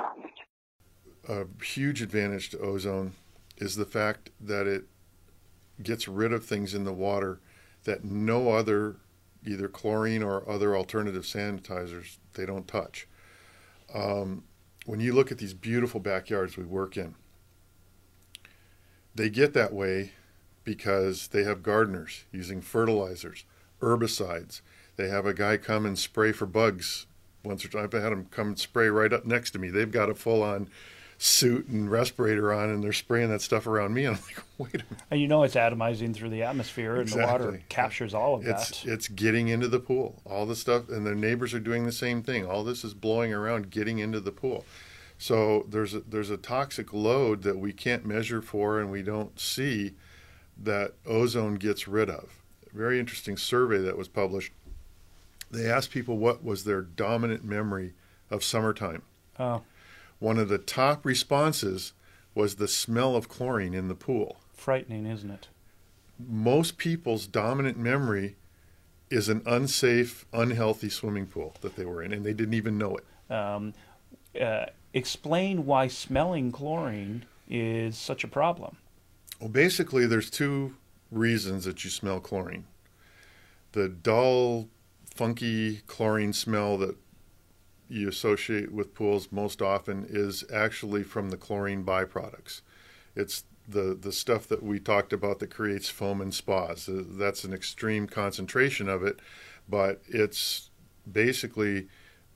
[1.27, 3.13] a huge advantage to ozone
[3.57, 4.85] is the fact that it
[5.81, 7.39] gets rid of things in the water
[7.83, 8.97] that no other
[9.45, 13.07] either chlorine or other alternative sanitizers they don't touch.
[13.93, 14.43] Um,
[14.85, 17.15] when you look at these beautiful backyards we work in
[19.13, 20.13] they get that way
[20.63, 23.43] because they have gardeners using fertilizers
[23.81, 24.61] herbicides.
[24.95, 27.07] They have a guy come and spray for bugs
[27.43, 27.85] once or twice.
[27.85, 29.69] I've had them come and spray right up next to me.
[29.69, 30.69] They've got a full on
[31.23, 34.05] suit and respirator on and they're spraying that stuff around me.
[34.05, 35.03] And I'm like, wait a minute.
[35.11, 38.81] And you know it's atomizing through the atmosphere and the water captures all of it's,
[38.81, 38.91] that.
[38.91, 40.19] It's getting into the pool.
[40.25, 42.47] All the stuff and their neighbors are doing the same thing.
[42.47, 44.65] All this is blowing around, getting into the pool.
[45.19, 49.39] So there's a, there's a toxic load that we can't measure for and we don't
[49.39, 49.93] see
[50.57, 52.41] that ozone gets rid of.
[52.73, 54.53] A very interesting survey that was published.
[55.51, 57.93] They asked people what was their dominant memory
[58.31, 59.03] of summertime.
[59.37, 59.61] Oh
[60.21, 61.93] one of the top responses
[62.35, 64.37] was the smell of chlorine in the pool.
[64.53, 65.47] Frightening, isn't it?
[66.19, 68.35] Most people's dominant memory
[69.09, 72.97] is an unsafe, unhealthy swimming pool that they were in, and they didn't even know
[72.97, 73.33] it.
[73.33, 73.73] Um,
[74.39, 78.77] uh, explain why smelling chlorine is such a problem.
[79.39, 80.75] Well, basically, there's two
[81.09, 82.65] reasons that you smell chlorine.
[83.71, 84.69] The dull,
[85.15, 86.95] funky chlorine smell that
[87.91, 92.61] you associate with pools most often is actually from the chlorine byproducts.
[93.15, 96.87] It's the, the stuff that we talked about that creates foam and spas.
[96.87, 99.19] Uh, that's an extreme concentration of it,
[99.67, 100.69] but it's
[101.11, 101.87] basically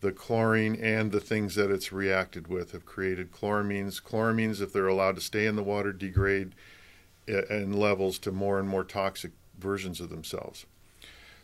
[0.01, 4.01] the chlorine and the things that it's reacted with have created chloramines.
[4.01, 6.53] Chloramines, if they're allowed to stay in the water, degrade
[7.27, 10.65] in levels to more and more toxic versions of themselves.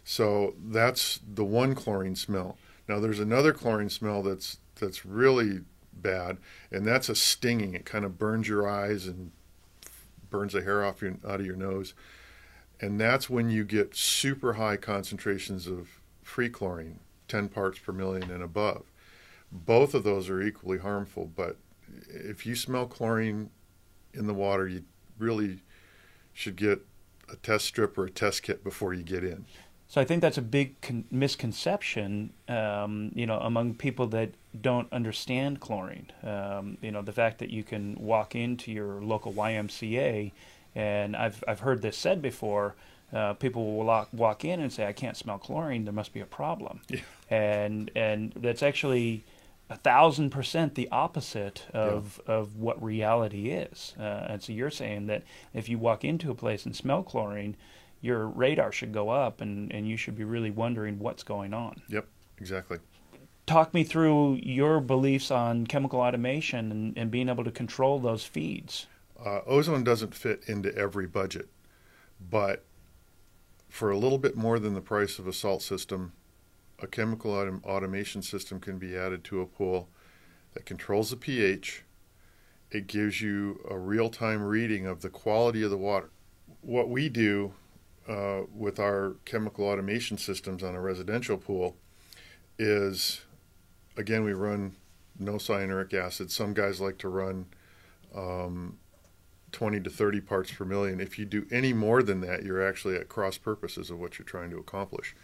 [0.03, 2.57] So that's the one chlorine smell.
[2.87, 5.61] Now there's another chlorine smell that's that's really
[5.93, 6.37] bad,
[6.71, 7.73] and that's a stinging.
[7.73, 9.31] It kind of burns your eyes and
[10.29, 11.93] burns the hair off your out of your nose,
[12.79, 18.31] and that's when you get super high concentrations of free chlorine, 10 parts per million
[18.31, 18.83] and above.
[19.51, 21.57] Both of those are equally harmful, but
[22.07, 23.49] if you smell chlorine
[24.13, 24.83] in the water, you
[25.19, 25.59] really
[26.33, 26.85] should get
[27.29, 29.45] a test strip or a test kit before you get in.
[29.91, 34.29] So I think that's a big con- misconception, um, you know, among people that
[34.61, 36.09] don't understand chlorine.
[36.23, 40.31] Um, you know, the fact that you can walk into your local YMCA,
[40.75, 42.75] and I've I've heard this said before.
[43.11, 45.83] Uh, people will walk, walk in and say, "I can't smell chlorine.
[45.83, 47.01] There must be a problem," yeah.
[47.29, 49.25] and and that's actually
[49.69, 52.35] a thousand percent the opposite of yeah.
[52.35, 53.93] of what reality is.
[53.99, 55.23] Uh, and so you're saying that
[55.53, 57.57] if you walk into a place and smell chlorine,
[58.01, 61.81] your radar should go up and, and you should be really wondering what's going on.
[61.87, 62.07] Yep,
[62.39, 62.79] exactly.
[63.45, 68.23] talk me through your beliefs on chemical automation and, and being able to control those
[68.23, 68.87] feeds.
[69.23, 71.49] Uh, ozone doesn't fit into every budget,
[72.19, 72.65] but
[73.69, 76.13] for a little bit more than the price of a salt system,
[76.79, 79.89] a chemical autom- automation system can be added to a pool
[80.53, 81.83] that controls the pH.
[82.71, 86.09] It gives you a real time reading of the quality of the water.
[86.61, 87.53] What we do
[88.11, 91.77] uh, with our chemical automation systems on a residential pool
[92.59, 93.21] is
[93.95, 94.75] again, we run
[95.17, 96.29] no cyanuric acid.
[96.31, 97.45] Some guys like to run
[98.13, 98.79] um,
[99.53, 100.99] 20 to 30 parts per million.
[100.99, 104.25] If you do any more than that, you're actually at cross purposes of what you're
[104.25, 105.15] trying to accomplish.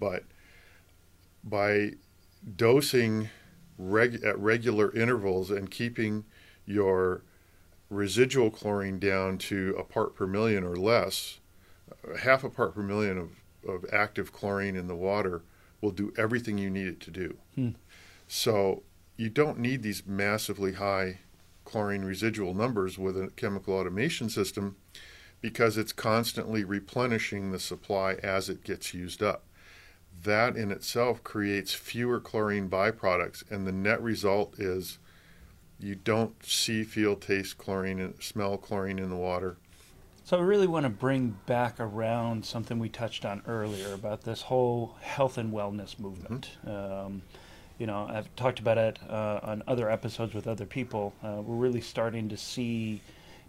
[0.00, 0.24] But
[1.44, 1.92] by
[2.56, 3.28] dosing
[3.76, 6.24] reg- at regular intervals and keeping
[6.64, 7.22] your
[7.90, 11.40] residual chlorine down to a part per million or less,
[12.20, 13.30] half a part per million of,
[13.68, 15.42] of active chlorine in the water
[15.80, 17.36] will do everything you need it to do.
[17.54, 17.70] Hmm.
[18.28, 18.82] So
[19.16, 21.18] you don't need these massively high
[21.64, 24.76] chlorine residual numbers with a chemical automation system
[25.40, 29.44] because it's constantly replenishing the supply as it gets used up.
[30.22, 34.98] That in itself creates fewer chlorine byproducts, and the net result is
[35.80, 39.56] you don't see, feel, taste chlorine, and smell chlorine in the water.
[40.24, 44.42] So I really want to bring back around something we touched on earlier about this
[44.42, 46.50] whole health and wellness movement.
[46.64, 47.06] Mm-hmm.
[47.06, 47.22] Um,
[47.78, 51.12] you know, I've talked about it uh, on other episodes with other people.
[51.24, 53.00] Uh, we're really starting to see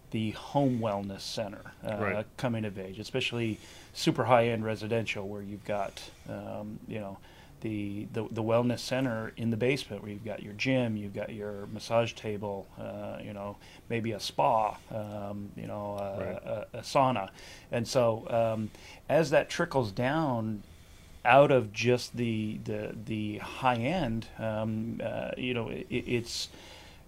[0.09, 2.25] the home wellness center uh, right.
[2.37, 3.59] coming of age, especially
[3.93, 7.17] super high end residential, where you've got, um, you know,
[7.63, 11.33] the, the, the wellness center in the basement where you've got your gym, you've got
[11.33, 13.55] your massage table, uh, you know,
[13.89, 16.43] maybe a spa, um, you know, uh, right.
[16.73, 17.29] a, a, sauna,
[17.71, 18.69] and so um,
[19.07, 20.61] as that trickles down
[21.23, 26.49] out of just the the the high end, um, uh, you know, it, it's.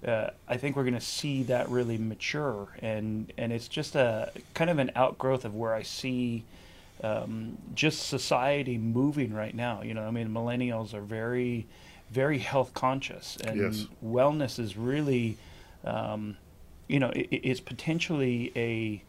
[0.05, 4.31] Uh, I think we're going to see that really mature, and and it's just a
[4.53, 6.43] kind of an outgrowth of where I see
[7.03, 9.81] um, just society moving right now.
[9.81, 11.67] You know, I mean, millennials are very,
[12.12, 13.88] very health conscious, and yes.
[14.03, 15.38] wellness is really,
[15.84, 16.38] um,
[16.88, 19.03] you know, it, it's potentially a,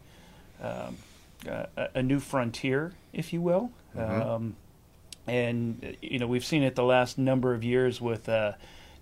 [0.63, 0.97] um,
[1.47, 3.71] a, a new frontier, if you will.
[3.95, 4.29] Mm-hmm.
[4.29, 4.55] Um,
[5.27, 8.53] and you know, we've seen it the last number of years with uh,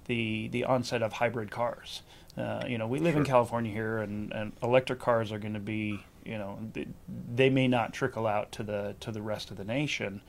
[0.05, 2.01] the the onset of hybrid cars.
[2.37, 3.21] Uh, you know, we live sure.
[3.21, 6.87] in California here, and, and electric cars are going to be you know they,
[7.35, 10.21] they, may not trickle out to the to the rest of the nation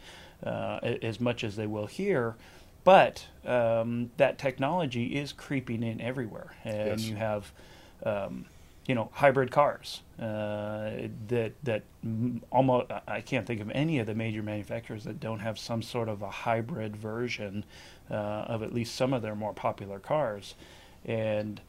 [0.44, 2.36] uh, as much as they will here
[2.84, 7.08] but um, that technology is creeping in everywhere and yes.
[7.08, 7.52] you have
[8.04, 8.44] um,
[8.86, 10.90] you know hybrid cars uh,
[11.28, 11.82] that that
[12.50, 16.08] almost I can't think of any of the major manufacturers that don't have some sort
[16.08, 17.64] of a hybrid version
[18.10, 20.54] uh, of at least some of their more popular cars
[21.04, 21.60] and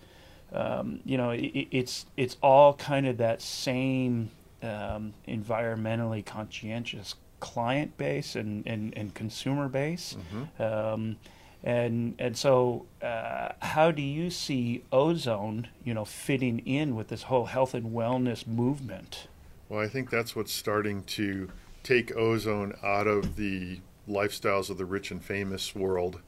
[0.51, 4.31] um, you know, it, it's it's all kind of that same
[4.63, 10.17] um, environmentally conscientious client base and, and, and consumer base.
[10.33, 10.63] Mm-hmm.
[10.63, 11.17] Um,
[11.63, 17.23] and and so, uh, how do you see ozone, you know, fitting in with this
[17.23, 19.27] whole health and wellness movement?
[19.67, 21.49] Well, I think that's what's starting to
[21.83, 26.21] take ozone out of the lifestyles of the rich and famous world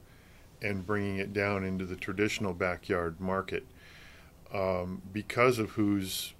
[0.61, 3.65] and bringing it down into the traditional backyard market
[4.53, 6.33] um, because of who's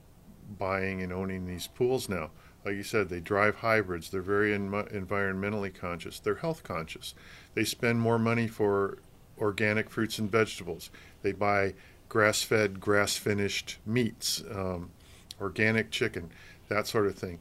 [0.58, 2.32] buying and owning these pools now.
[2.66, 4.10] Like you said, they drive hybrids.
[4.10, 6.20] They're very in- environmentally conscious.
[6.20, 7.16] They're health conscious.
[7.54, 8.98] They spend more money for
[9.38, 10.90] organic fruits and vegetables.
[11.22, 11.76] They buy
[12.10, 14.92] grass fed, grass finished meats, um,
[15.40, 16.32] organic chicken,
[16.68, 17.40] that sort of thing.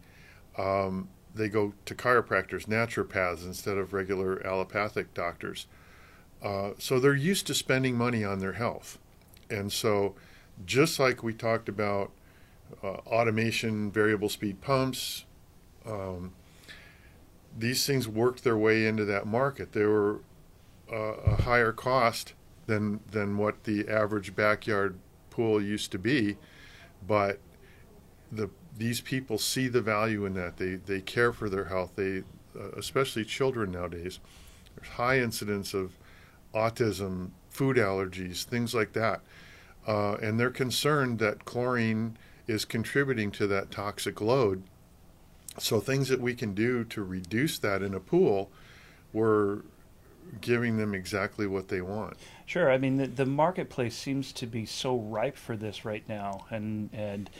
[0.56, 5.66] Um, they go to chiropractors, naturopaths, instead of regular allopathic doctors.
[6.42, 8.98] Uh, so they're used to spending money on their health.
[9.50, 10.14] And so
[10.64, 12.10] just like we talked about
[12.82, 15.24] uh, automation, variable speed pumps,
[15.86, 16.32] um,
[17.56, 19.72] these things worked their way into that market.
[19.72, 20.20] They were
[20.92, 22.34] uh, a higher cost
[22.66, 24.98] than than what the average backyard
[25.30, 26.36] pool used to be,
[27.06, 27.40] but
[28.30, 30.58] the these people see the value in that.
[30.58, 31.92] They they care for their health.
[31.96, 32.22] They
[32.58, 34.20] uh, especially children nowadays.
[34.76, 35.98] There's high incidence of
[36.54, 39.22] autism, food allergies, things like that
[39.88, 44.62] uh, and they're concerned that chlorine is contributing to that toxic load.
[45.58, 48.50] So things that we can do to reduce that in a pool,
[49.14, 49.62] we're
[50.42, 52.18] giving them exactly what they want.
[52.44, 52.70] Sure.
[52.70, 56.90] I mean, the, the marketplace seems to be so ripe for this right now, and
[56.92, 57.30] and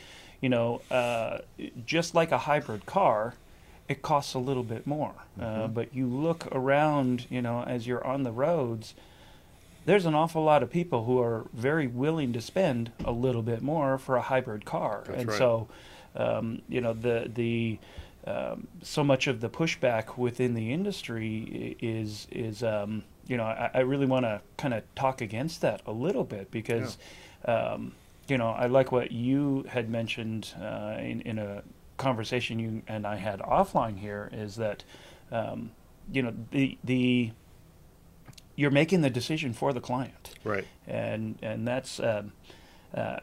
[0.41, 1.39] you know, uh,
[1.85, 3.35] just like a hybrid car,
[3.89, 5.15] it costs a little bit more.
[5.39, 5.61] Uh, mm-hmm.
[5.63, 8.95] Uh, but you look around, you know, as you're on the roads
[9.89, 13.63] there's an awful lot of people who are very willing to spend a little bit
[13.63, 15.39] more for a hybrid car, That's and right.
[15.39, 15.69] so
[16.15, 17.79] um, you know the the
[18.27, 23.71] um, so much of the pushback within the industry is is um, you know I,
[23.73, 26.99] I really want to kind of talk against that a little bit because
[27.47, 27.93] um,
[28.29, 31.63] you know I like what you had mentioned uh, in in a
[31.97, 34.85] conversation you and I had offline here is that
[35.33, 35.71] um,
[36.13, 37.31] you know the the
[38.59, 40.67] you're making the decision for the client Right.
[40.87, 42.33] and and that's um,
[42.93, 43.21] uh,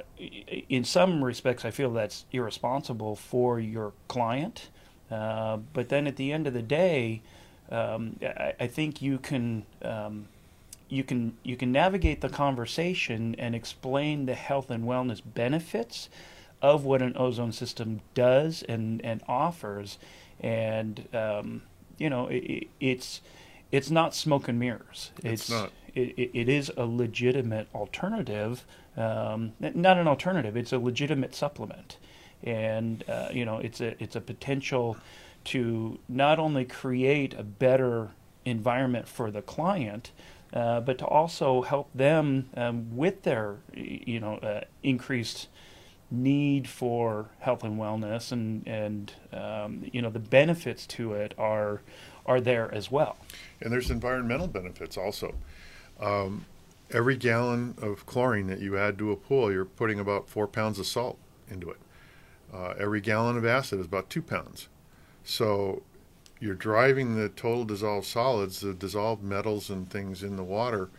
[0.70, 4.70] in some respects I feel that's irresponsible for your client.
[5.12, 7.22] Uh, but then at the end of the day,
[7.70, 10.28] um, I, I think you can um,
[10.88, 16.10] you can you can navigate the conversation and explain the health and wellness benefits
[16.62, 19.98] of what an ozone system does and and offers,
[20.40, 21.62] and um,
[21.98, 23.22] you know it, it's
[23.76, 25.12] it's not smoke and mirrors.
[25.24, 25.72] It's not.
[25.94, 28.66] It, it, it is a legitimate alternative.
[28.96, 30.56] Um, not an alternative.
[30.56, 31.98] It's a legitimate supplement,
[32.44, 34.98] and uh, you know it's a it's a potential
[35.46, 38.12] to not only create a better
[38.46, 40.12] environment for the client,
[40.54, 45.50] uh, but to also help them um, with their you know uh, increased
[46.12, 51.82] need for health and wellness and and um, you know the benefits to it are
[52.26, 53.18] are there as well.
[53.62, 55.36] And there's environmental benefits also.
[56.00, 56.46] Um,
[56.92, 60.80] every gallon of chlorine that you add to a pool, you're putting about four pounds
[60.80, 61.18] of salt
[61.50, 61.78] into it.
[62.54, 64.68] Uh, every gallon of acid is about two pounds.
[65.24, 65.82] So
[66.40, 70.90] you're driving the total dissolved solids, the dissolved metals and things in the water.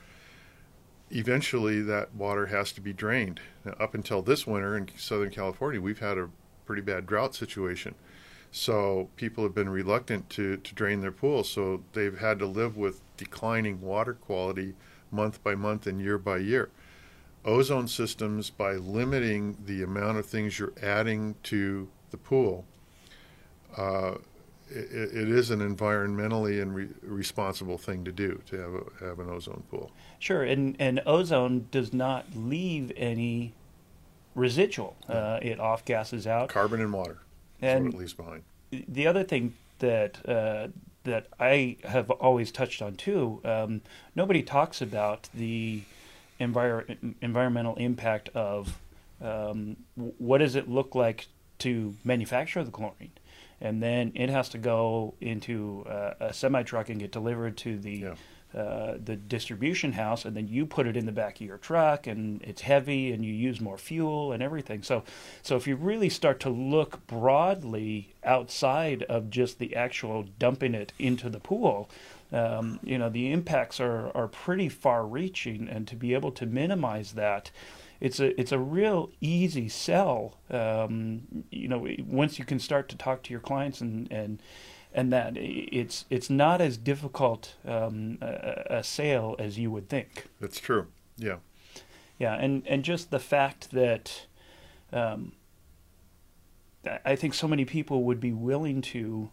[1.10, 3.40] Eventually, that water has to be drained.
[3.64, 6.30] Now, up until this winter in Southern California, we've had a
[6.64, 7.94] pretty bad drought situation.
[8.56, 11.46] So people have been reluctant to, to drain their pools.
[11.46, 14.72] So they've had to live with declining water quality
[15.10, 16.70] month by month and year by year.
[17.44, 22.64] Ozone systems, by limiting the amount of things you're adding to the pool,
[23.76, 24.14] uh,
[24.70, 29.18] it, it is an environmentally and re- responsible thing to do to have a, have
[29.18, 29.92] an ozone pool.
[30.18, 33.52] Sure, and and ozone does not leave any
[34.34, 34.96] residual.
[35.06, 36.48] Uh, it off gases out.
[36.48, 37.18] Carbon and water
[37.60, 38.42] And what it leaves behind.
[38.70, 40.68] the other thing that uh,
[41.04, 43.80] that I have always touched on too, um,
[44.14, 45.82] nobody talks about the
[46.40, 48.78] envir- environmental impact of
[49.22, 51.26] um, what does it look like
[51.60, 53.12] to manufacture the chlorine,
[53.60, 57.78] and then it has to go into uh, a semi truck and get delivered to
[57.78, 58.14] the Yeah.
[58.54, 62.06] Uh, the distribution house, and then you put it in the back of your truck,
[62.06, 64.82] and it's heavy, and you use more fuel and everything.
[64.82, 65.02] So,
[65.42, 70.92] so if you really start to look broadly outside of just the actual dumping it
[70.98, 71.90] into the pool,
[72.32, 77.12] um, you know the impacts are are pretty far-reaching, and to be able to minimize
[77.12, 77.50] that.
[77.98, 80.36] It's a it's a real easy sell.
[80.50, 84.38] Um, you know, once you can start to talk to your clients and and
[84.96, 90.26] and that it's it's not as difficult um, a, a sale as you would think.
[90.40, 90.86] That's true.
[91.18, 91.36] Yeah.
[92.18, 94.26] Yeah, and and just the fact that
[94.92, 95.32] um,
[97.04, 99.28] I- think so many people would be willing to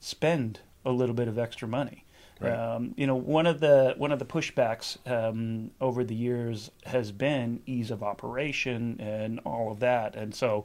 [0.00, 2.04] spend a little bit of extra money.
[2.40, 2.52] Right.
[2.52, 7.12] Um, you know, one of the one of the pushbacks um, over the years has
[7.12, 10.64] been ease of operation and all of that, and so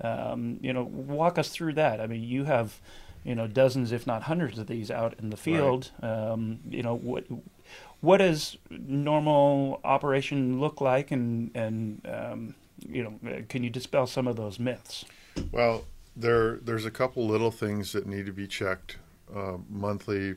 [0.00, 2.00] um, you know, walk us through that.
[2.00, 2.80] I mean, you have
[3.24, 5.90] you know dozens, if not hundreds, of these out in the field.
[6.02, 7.24] Um, you know, what
[8.00, 12.54] what does normal operation look like, and and um,
[12.88, 15.04] you know, can you dispel some of those myths?
[15.52, 15.84] Well,
[16.16, 18.98] there there's a couple little things that need to be checked
[19.34, 20.36] uh, monthly.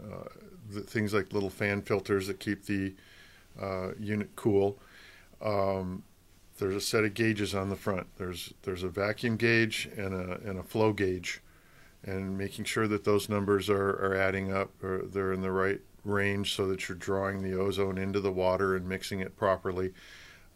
[0.00, 0.28] Uh,
[0.70, 2.94] the things like little fan filters that keep the
[3.60, 4.78] uh, unit cool.
[5.40, 6.02] Um,
[6.58, 8.06] there's a set of gauges on the front.
[8.16, 11.40] There's there's a vacuum gauge and a and a flow gauge,
[12.08, 15.80] and making sure that those numbers are, are adding up or they're in the right
[16.04, 19.92] range so that you're drawing the ozone into the water and mixing it properly.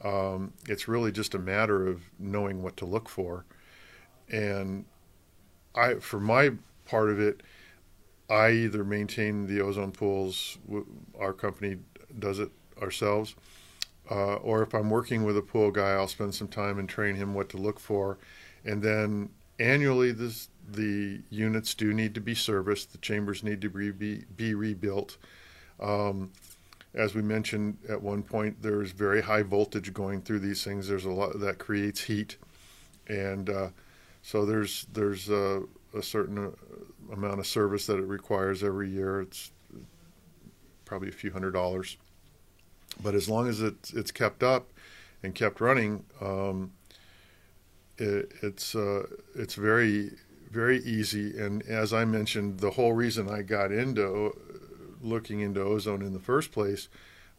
[0.02, 3.44] Um, it's really just a matter of knowing what to look for
[4.32, 4.84] and
[5.74, 6.52] I, for my
[6.84, 7.42] part of it,
[8.28, 10.58] I either maintain the ozone pools.
[11.18, 11.78] Our company
[12.18, 12.50] does it
[12.80, 13.34] ourselves,
[14.10, 17.14] uh, or if I'm working with a pool guy, I'll spend some time and train
[17.14, 18.18] him what to look for,
[18.64, 22.92] and then annually, this the units do need to be serviced.
[22.92, 25.16] The chambers need to be be, rebuilt.
[25.80, 26.30] Um,
[26.94, 30.88] as we mentioned at one point, there's very high voltage going through these things.
[30.88, 32.36] There's a lot that creates heat,
[33.08, 33.68] and uh,
[34.22, 35.62] so there's there's a,
[35.94, 39.22] a certain uh, amount of service that it requires every year.
[39.22, 39.50] It's
[40.84, 41.96] probably a few hundred dollars.
[43.02, 44.70] But as long as it's it's kept up
[45.22, 46.72] and kept running, um,
[47.96, 50.12] it, it's uh, it's very
[50.52, 51.38] very easy.
[51.38, 54.36] And as I mentioned, the whole reason I got into
[55.00, 56.88] looking into ozone in the first place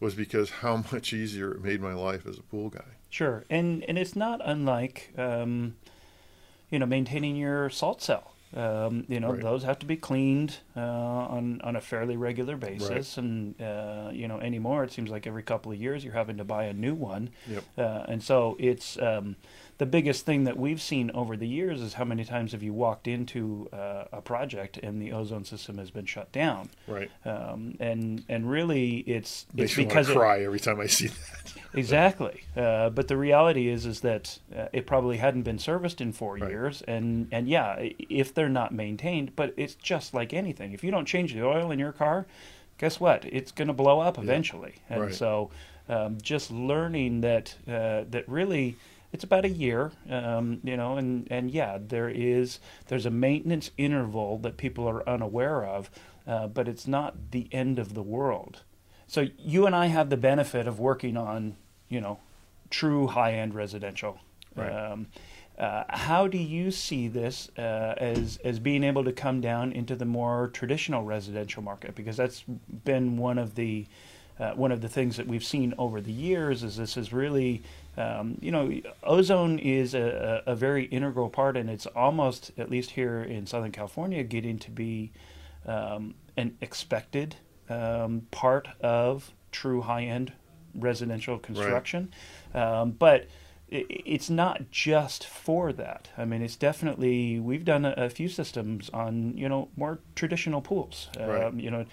[0.00, 2.80] was because how much easier it made my life as a pool guy.
[3.10, 5.76] Sure, and and it's not unlike um,
[6.70, 8.32] you know maintaining your salt cell.
[8.56, 9.40] Um, you know right.
[9.40, 13.24] those have to be cleaned uh, on on a fairly regular basis, right.
[13.24, 16.44] and uh, you know anymore it seems like every couple of years you're having to
[16.44, 17.64] buy a new one, yep.
[17.78, 19.36] uh, and so it's um,
[19.78, 22.72] the biggest thing that we've seen over the years is how many times have you
[22.72, 26.70] walked into uh, a project and the ozone system has been shut down.
[26.86, 27.10] Right.
[27.24, 31.54] Um, and and really, it's it's because I cry it, every time I see that.
[31.74, 32.44] exactly.
[32.56, 36.36] Uh, but the reality is is that uh, it probably hadn't been serviced in four
[36.36, 36.50] right.
[36.50, 40.72] years, and and yeah, if they're not maintained, but it's just like anything.
[40.72, 42.26] If you don't change the oil in your car,
[42.78, 43.24] guess what?
[43.24, 44.74] It's going to blow up eventually.
[44.88, 44.94] Yeah.
[44.94, 45.14] And right.
[45.14, 45.50] so,
[45.88, 48.76] um, just learning that uh, that really
[49.14, 52.58] it's about a year, um, you know, and, and yeah, there is
[52.88, 55.88] there's a maintenance interval that people are unaware of,
[56.26, 58.62] uh, but it's not the end of the world.
[59.06, 61.54] So you and I have the benefit of working on,
[61.88, 62.18] you know,
[62.70, 64.18] true high-end residential.
[64.56, 64.72] Right.
[64.72, 65.06] Um,
[65.56, 69.94] uh, how do you see this uh, as as being able to come down into
[69.94, 71.94] the more traditional residential market?
[71.94, 72.42] Because that's
[72.84, 73.86] been one of the
[74.38, 77.62] uh, one of the things that we've seen over the years is this is really
[77.96, 78.72] um, you know,
[79.02, 83.70] ozone is a, a, very integral part, and it's almost, at least here in Southern
[83.70, 85.12] California, getting to be
[85.66, 87.36] um, an expected
[87.68, 90.32] um, part of true high end
[90.74, 92.12] residential construction.
[92.52, 92.80] Right.
[92.80, 93.28] Um, but
[93.68, 96.08] it, it's not just for that.
[96.18, 100.60] I mean, it's definitely, we've done a, a few systems on, you know, more traditional
[100.60, 101.44] pools, right.
[101.44, 101.84] Um, you know,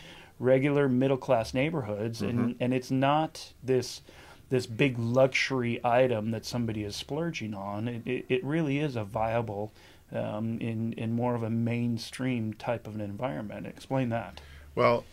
[0.42, 2.40] regular middle class neighborhoods, mm-hmm.
[2.40, 4.02] and, and it's not this
[4.50, 7.88] this big luxury item that somebody is splurging on.
[7.88, 9.72] It, it, it really is a viable
[10.12, 13.68] um, in in more of a mainstream type of an environment.
[13.68, 14.42] Explain that.
[14.76, 15.06] Well,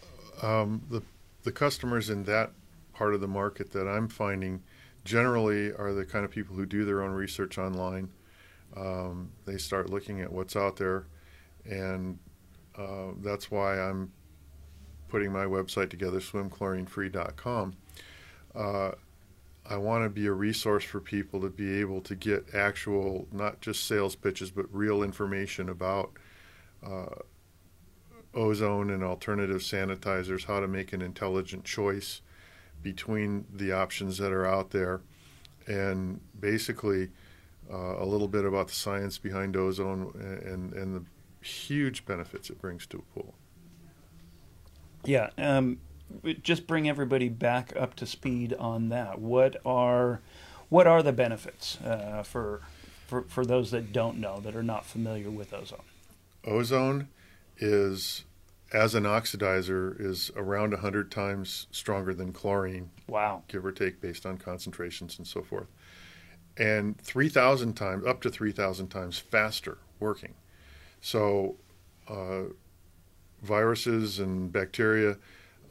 [0.43, 1.03] um, the
[1.43, 2.53] the customers in that
[2.93, 4.63] part of the market that I'm finding
[5.05, 8.11] generally are the kind of people who do their own research online.
[8.77, 11.07] Um, they start looking at what's out there,
[11.65, 12.19] and
[12.77, 14.13] uh, that's why I'm
[15.09, 17.77] putting my website together, swimchlorinefree.com.
[18.55, 18.93] Uh,
[19.71, 23.61] I want to be a resource for people to be able to get actual, not
[23.61, 26.13] just sales pitches, but real information about
[26.85, 27.17] uh,
[28.35, 32.23] ozone and alternative sanitizers, how to make an intelligent choice
[32.83, 35.01] between the options that are out there,
[35.67, 37.11] and basically
[37.71, 40.13] uh, a little bit about the science behind ozone
[40.45, 43.35] and, and the huge benefits it brings to a pool.
[45.09, 45.31] Yeah.
[45.39, 45.79] Um,
[46.43, 49.19] just bring everybody back up to speed on that.
[49.19, 50.21] What are
[50.69, 52.61] what are the benefits uh, for,
[53.07, 55.81] for for those that don't know that are not familiar with ozone?
[56.45, 57.09] Ozone
[57.57, 58.25] is
[58.71, 62.91] as an oxidizer is around 100 times stronger than chlorine.
[63.07, 63.45] Wow.
[63.49, 65.69] Give or take based on concentrations and so forth.
[66.59, 70.35] And 3,000 times, up to 3,000 times faster working.
[71.01, 71.57] So,
[72.09, 72.53] uh,
[73.43, 75.17] viruses and bacteria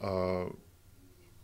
[0.02, 0.46] uh,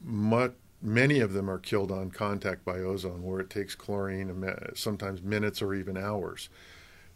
[0.02, 0.52] much,
[0.82, 5.62] many of them are killed on contact by ozone, where it takes chlorine sometimes minutes
[5.62, 6.48] or even hours.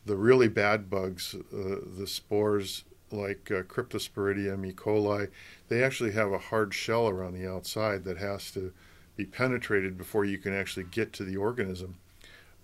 [0.07, 4.73] The really bad bugs, uh, the spores like uh, Cryptosporidium E.
[4.73, 5.29] coli,
[5.69, 8.73] they actually have a hard shell around the outside that has to
[9.17, 11.97] be penetrated before you can actually get to the organism.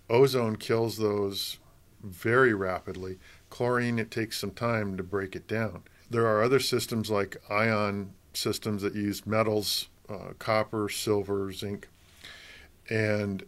[0.08, 1.58] Ozone kills those
[2.02, 3.18] very rapidly.
[3.50, 5.82] Chlorine, it takes some time to break it down.
[6.10, 11.88] There are other systems like ion systems that use metals, uh, copper, silver, zinc,
[12.90, 13.44] and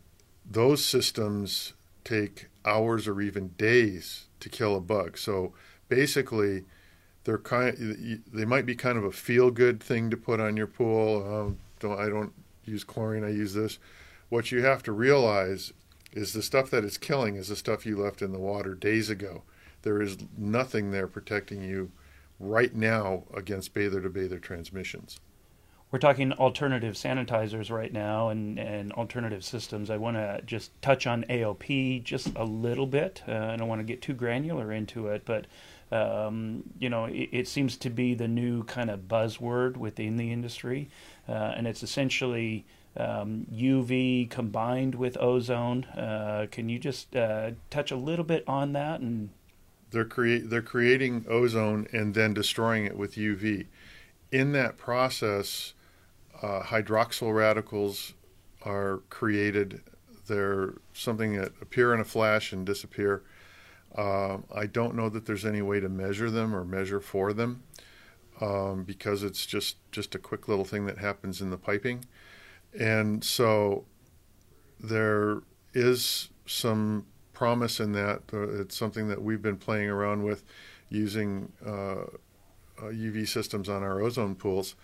[0.49, 5.19] those systems take hours or even days to kill a bug.
[5.19, 5.53] So
[5.89, 6.65] basically,
[7.25, 8.23] they're kind.
[8.33, 11.25] They might be kind of a feel-good thing to put on your pool.
[11.27, 12.33] Um, don't I don't
[12.65, 13.25] use chlorine.
[13.25, 13.79] I use this.
[14.29, 15.73] What you have to realize
[16.13, 19.11] is the stuff that it's killing is the stuff you left in the water days
[19.11, 19.43] ago.
[19.83, 21.91] There is nothing there protecting you
[22.39, 25.21] right now against bather to bather transmissions.
[25.93, 29.89] We're talking alternative sanitizers right now and, and alternative systems.
[29.89, 33.23] I want to just touch on AOP just a little bit.
[33.27, 35.47] Uh, I don't want to get too granular into it, but
[35.93, 40.33] um, you know, it, it, seems to be the new kind of buzzword within the
[40.33, 40.91] industry,
[41.29, 42.67] uh, and it's essentially
[42.97, 45.85] um, UV combined with ozone.
[45.85, 49.31] Uh, can you just uh, touch a little bit on that and
[49.91, 53.67] they're create they're creating ozone and then destroying it with UV.
[54.33, 55.75] In that process,
[56.43, 58.15] uh, hydroxyl radicals
[58.63, 59.83] are created.
[60.27, 63.23] They're something that appear in a flash and disappear.
[63.97, 67.63] Uh, I don't know that there's any way to measure them or measure for them
[68.41, 72.05] um, because it's just just a quick little thing that happens in the piping,
[72.79, 73.85] and so
[74.79, 77.07] there is some
[77.37, 78.23] promise in that.
[78.33, 80.43] It's something that we've been playing around with
[80.89, 82.07] using uh,
[82.79, 84.75] UV uh, systems on our ozone pools,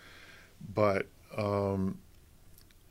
[0.75, 1.99] but um,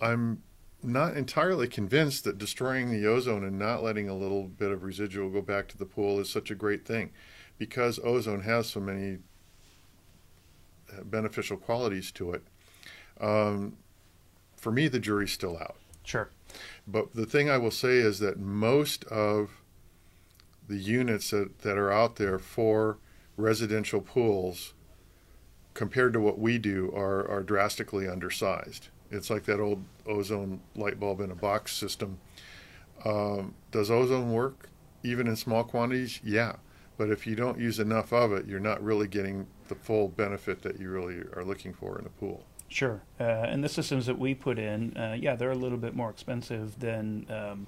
[0.02, 0.42] I'm
[0.82, 5.30] not entirely convinced that destroying the ozone and not letting a little bit of residual
[5.30, 7.12] go back to the pool is such a great thing
[7.60, 9.20] because ozone has so many
[10.92, 12.42] uh, beneficial qualities to it.
[13.20, 13.78] Um,
[14.56, 15.76] for me, the jury's still out.
[16.04, 16.32] Sure.
[16.88, 19.62] But the thing I will say is that most of
[20.68, 22.98] the units that, that are out there for
[23.38, 24.74] residential pools
[25.74, 28.90] compared to what we do are, are drastically undersized.
[29.10, 32.20] It's like that old ozone light bulb in a box system.
[33.04, 34.70] Um, does ozone work
[35.04, 36.20] even in small quantities?
[36.24, 36.58] Yeah.
[36.98, 40.62] But if you don't use enough of it, you're not really getting the full benefit
[40.62, 42.46] that you really are looking for in a pool.
[42.72, 43.02] Sure.
[43.20, 46.10] Uh, and the systems that we put in, uh, yeah, they're a little bit more
[46.10, 47.68] expensive than, um,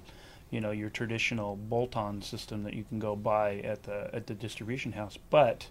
[0.50, 4.34] you know, your traditional bolt-on system that you can go buy at the at the
[4.34, 5.18] distribution house.
[5.28, 5.66] But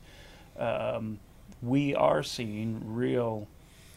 [0.58, 1.20] um,
[1.64, 3.48] we are seeing real,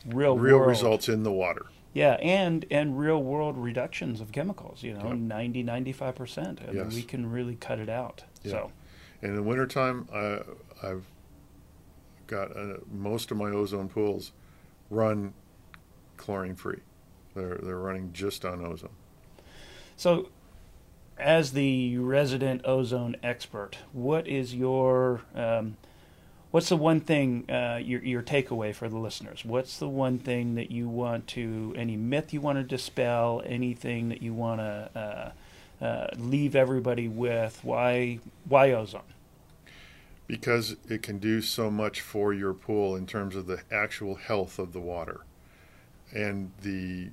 [0.07, 1.67] real, real world, results in the water.
[1.93, 4.83] Yeah, and and real world reductions of chemicals.
[4.83, 5.19] You know, yep.
[5.19, 6.61] 90, 95 percent.
[6.63, 6.75] I yes.
[6.75, 8.25] mean, we can really cut it out.
[8.43, 8.53] Yeah.
[8.53, 8.73] So,
[9.21, 10.41] in the wintertime, I,
[10.83, 11.05] I've
[12.27, 14.33] got uh, most of my ozone pools
[14.91, 15.35] run
[16.17, 16.81] chlorine free.
[17.35, 18.91] They're they're running just on ozone.
[19.97, 20.29] So,
[21.19, 25.77] as the resident ozone expert, what is your um,
[26.51, 29.45] what's the one thing uh, your your takeaway for the listeners?
[29.45, 33.43] What's the one thing that you want to any myth you want to dispel?
[33.45, 35.35] Anything that you want to
[35.83, 37.61] uh, uh, leave everybody with?
[37.63, 39.03] Why why ozone?
[40.27, 44.59] Because it can do so much for your pool in terms of the actual health
[44.59, 45.21] of the water
[46.13, 47.11] and the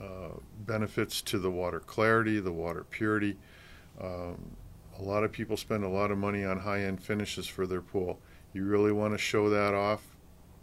[0.00, 3.36] uh, benefits to the water clarity, the water purity.
[4.00, 4.56] Um,
[4.98, 7.82] a lot of people spend a lot of money on high end finishes for their
[7.82, 8.18] pool
[8.54, 10.00] you really want to show that off,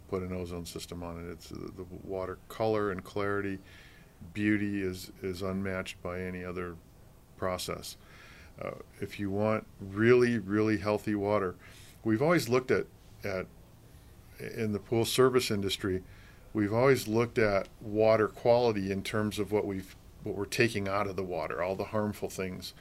[0.08, 1.30] put an ozone system on it.
[1.30, 3.58] It's the, the water color and clarity,
[4.34, 6.74] beauty is is unmatched by any other
[7.36, 7.96] process.
[8.60, 11.54] Uh, if you want really really healthy water,
[12.04, 12.86] we've always looked at
[13.24, 13.46] at
[14.40, 16.02] in the pool service industry,
[16.52, 21.06] we've always looked at water quality in terms of what we've what we're taking out
[21.06, 22.74] of the water, all the harmful things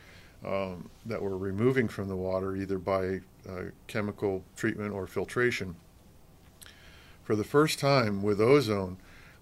[0.46, 5.76] um, that we're removing from the water, either by uh, chemical treatment or filtration.
[7.24, 8.98] For the first time with ozone,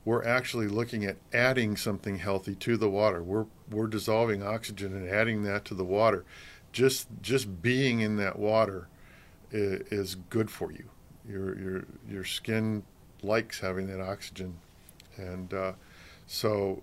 [0.05, 3.21] we're actually looking at adding something healthy to the water.
[3.21, 6.25] We're we're dissolving oxygen and adding that to the water.
[6.71, 8.87] Just just being in that water
[9.51, 10.89] is, good for you.
[11.27, 12.83] Your your your skin
[13.21, 14.55] likes having that oxygen,
[15.17, 15.73] and uh,
[16.27, 16.81] so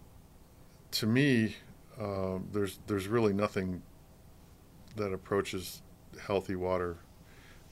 [0.92, 1.56] to me,
[2.00, 3.82] uh, there's there's really nothing
[4.96, 5.82] that approaches
[6.26, 6.96] healthy water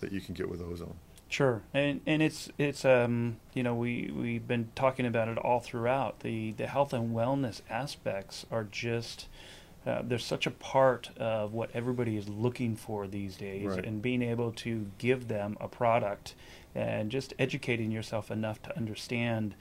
[0.00, 0.96] that you can get with ozone.
[1.28, 5.60] Sure, and and it's it's um you know we we've been talking about it all
[5.60, 6.20] throughout.
[6.20, 9.26] The the health and wellness aspects are just
[9.86, 13.84] uh, they're such a part of what everybody is looking for these days, right.
[13.84, 16.34] and being able to give them a product
[16.74, 19.54] and just educating yourself enough to understand,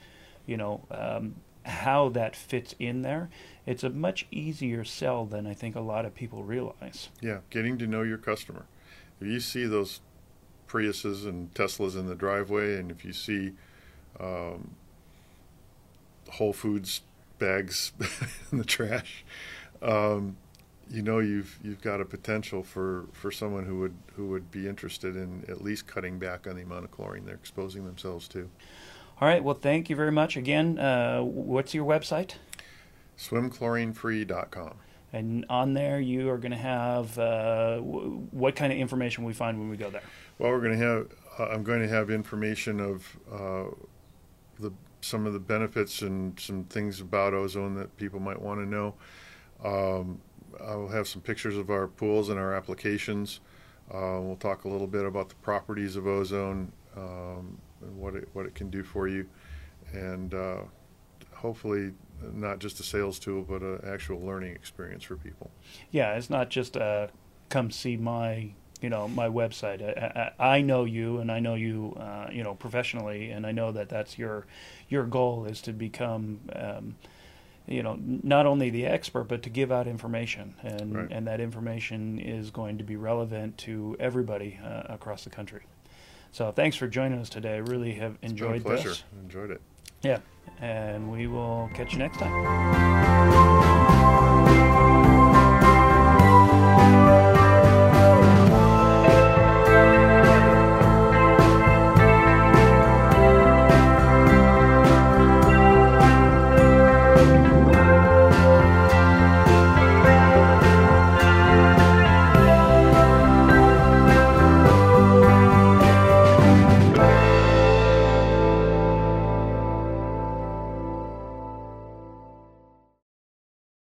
[0.46, 3.30] you know, um, how that fits in there,
[3.66, 7.08] it's a much easier sell than I think a lot of people realize.
[7.20, 8.66] Yeah, getting to know your customer.
[9.20, 10.00] If you see those
[10.68, 13.52] Priuses and Teslas in the driveway, and if you see
[14.18, 14.72] um,
[16.30, 17.02] Whole Foods
[17.38, 17.92] bags
[18.52, 19.24] in the trash,
[19.82, 20.36] um,
[20.90, 24.68] you know you've you've got a potential for, for someone who would who would be
[24.68, 28.48] interested in at least cutting back on the amount of chlorine they're exposing themselves to.
[29.20, 29.42] All right.
[29.42, 30.78] Well, thank you very much again.
[30.78, 32.32] Uh, what's your website?
[33.16, 34.74] Swimchlorinefree.com.
[35.12, 39.32] And on there, you are going to have uh, w- what kind of information we
[39.32, 40.02] find when we go there?
[40.38, 41.06] Well, we're going to have.
[41.38, 43.64] Uh, I'm going to have information of uh,
[44.58, 48.66] the some of the benefits and some things about ozone that people might want to
[48.66, 48.94] know.
[49.62, 50.20] Um,
[50.60, 53.40] I'll have some pictures of our pools and our applications.
[53.90, 58.28] Uh, we'll talk a little bit about the properties of ozone um, and what it
[58.32, 59.28] what it can do for you,
[59.92, 60.60] and uh,
[61.34, 61.92] hopefully
[62.32, 65.50] not just a sales tool but an actual learning experience for people.
[65.90, 67.10] Yeah, it's not just a
[67.50, 69.82] come see my you know my website.
[69.82, 73.52] I, I, I know you, and I know you, uh, you know, professionally, and I
[73.52, 74.46] know that that's your
[74.88, 76.40] your goal is to become.
[76.54, 76.96] Um,
[77.66, 81.08] you know, not only the expert, but to give out information, and Right.
[81.10, 85.62] and that information is going to be relevant to everybody uh, across the country.
[86.32, 87.54] So, thanks for joining us today.
[87.54, 88.88] I really have It's enjoyed been a pleasure.
[88.90, 89.04] this.
[89.22, 89.60] Enjoyed it.
[90.02, 90.18] Yeah,
[90.60, 93.73] and we will catch you next time.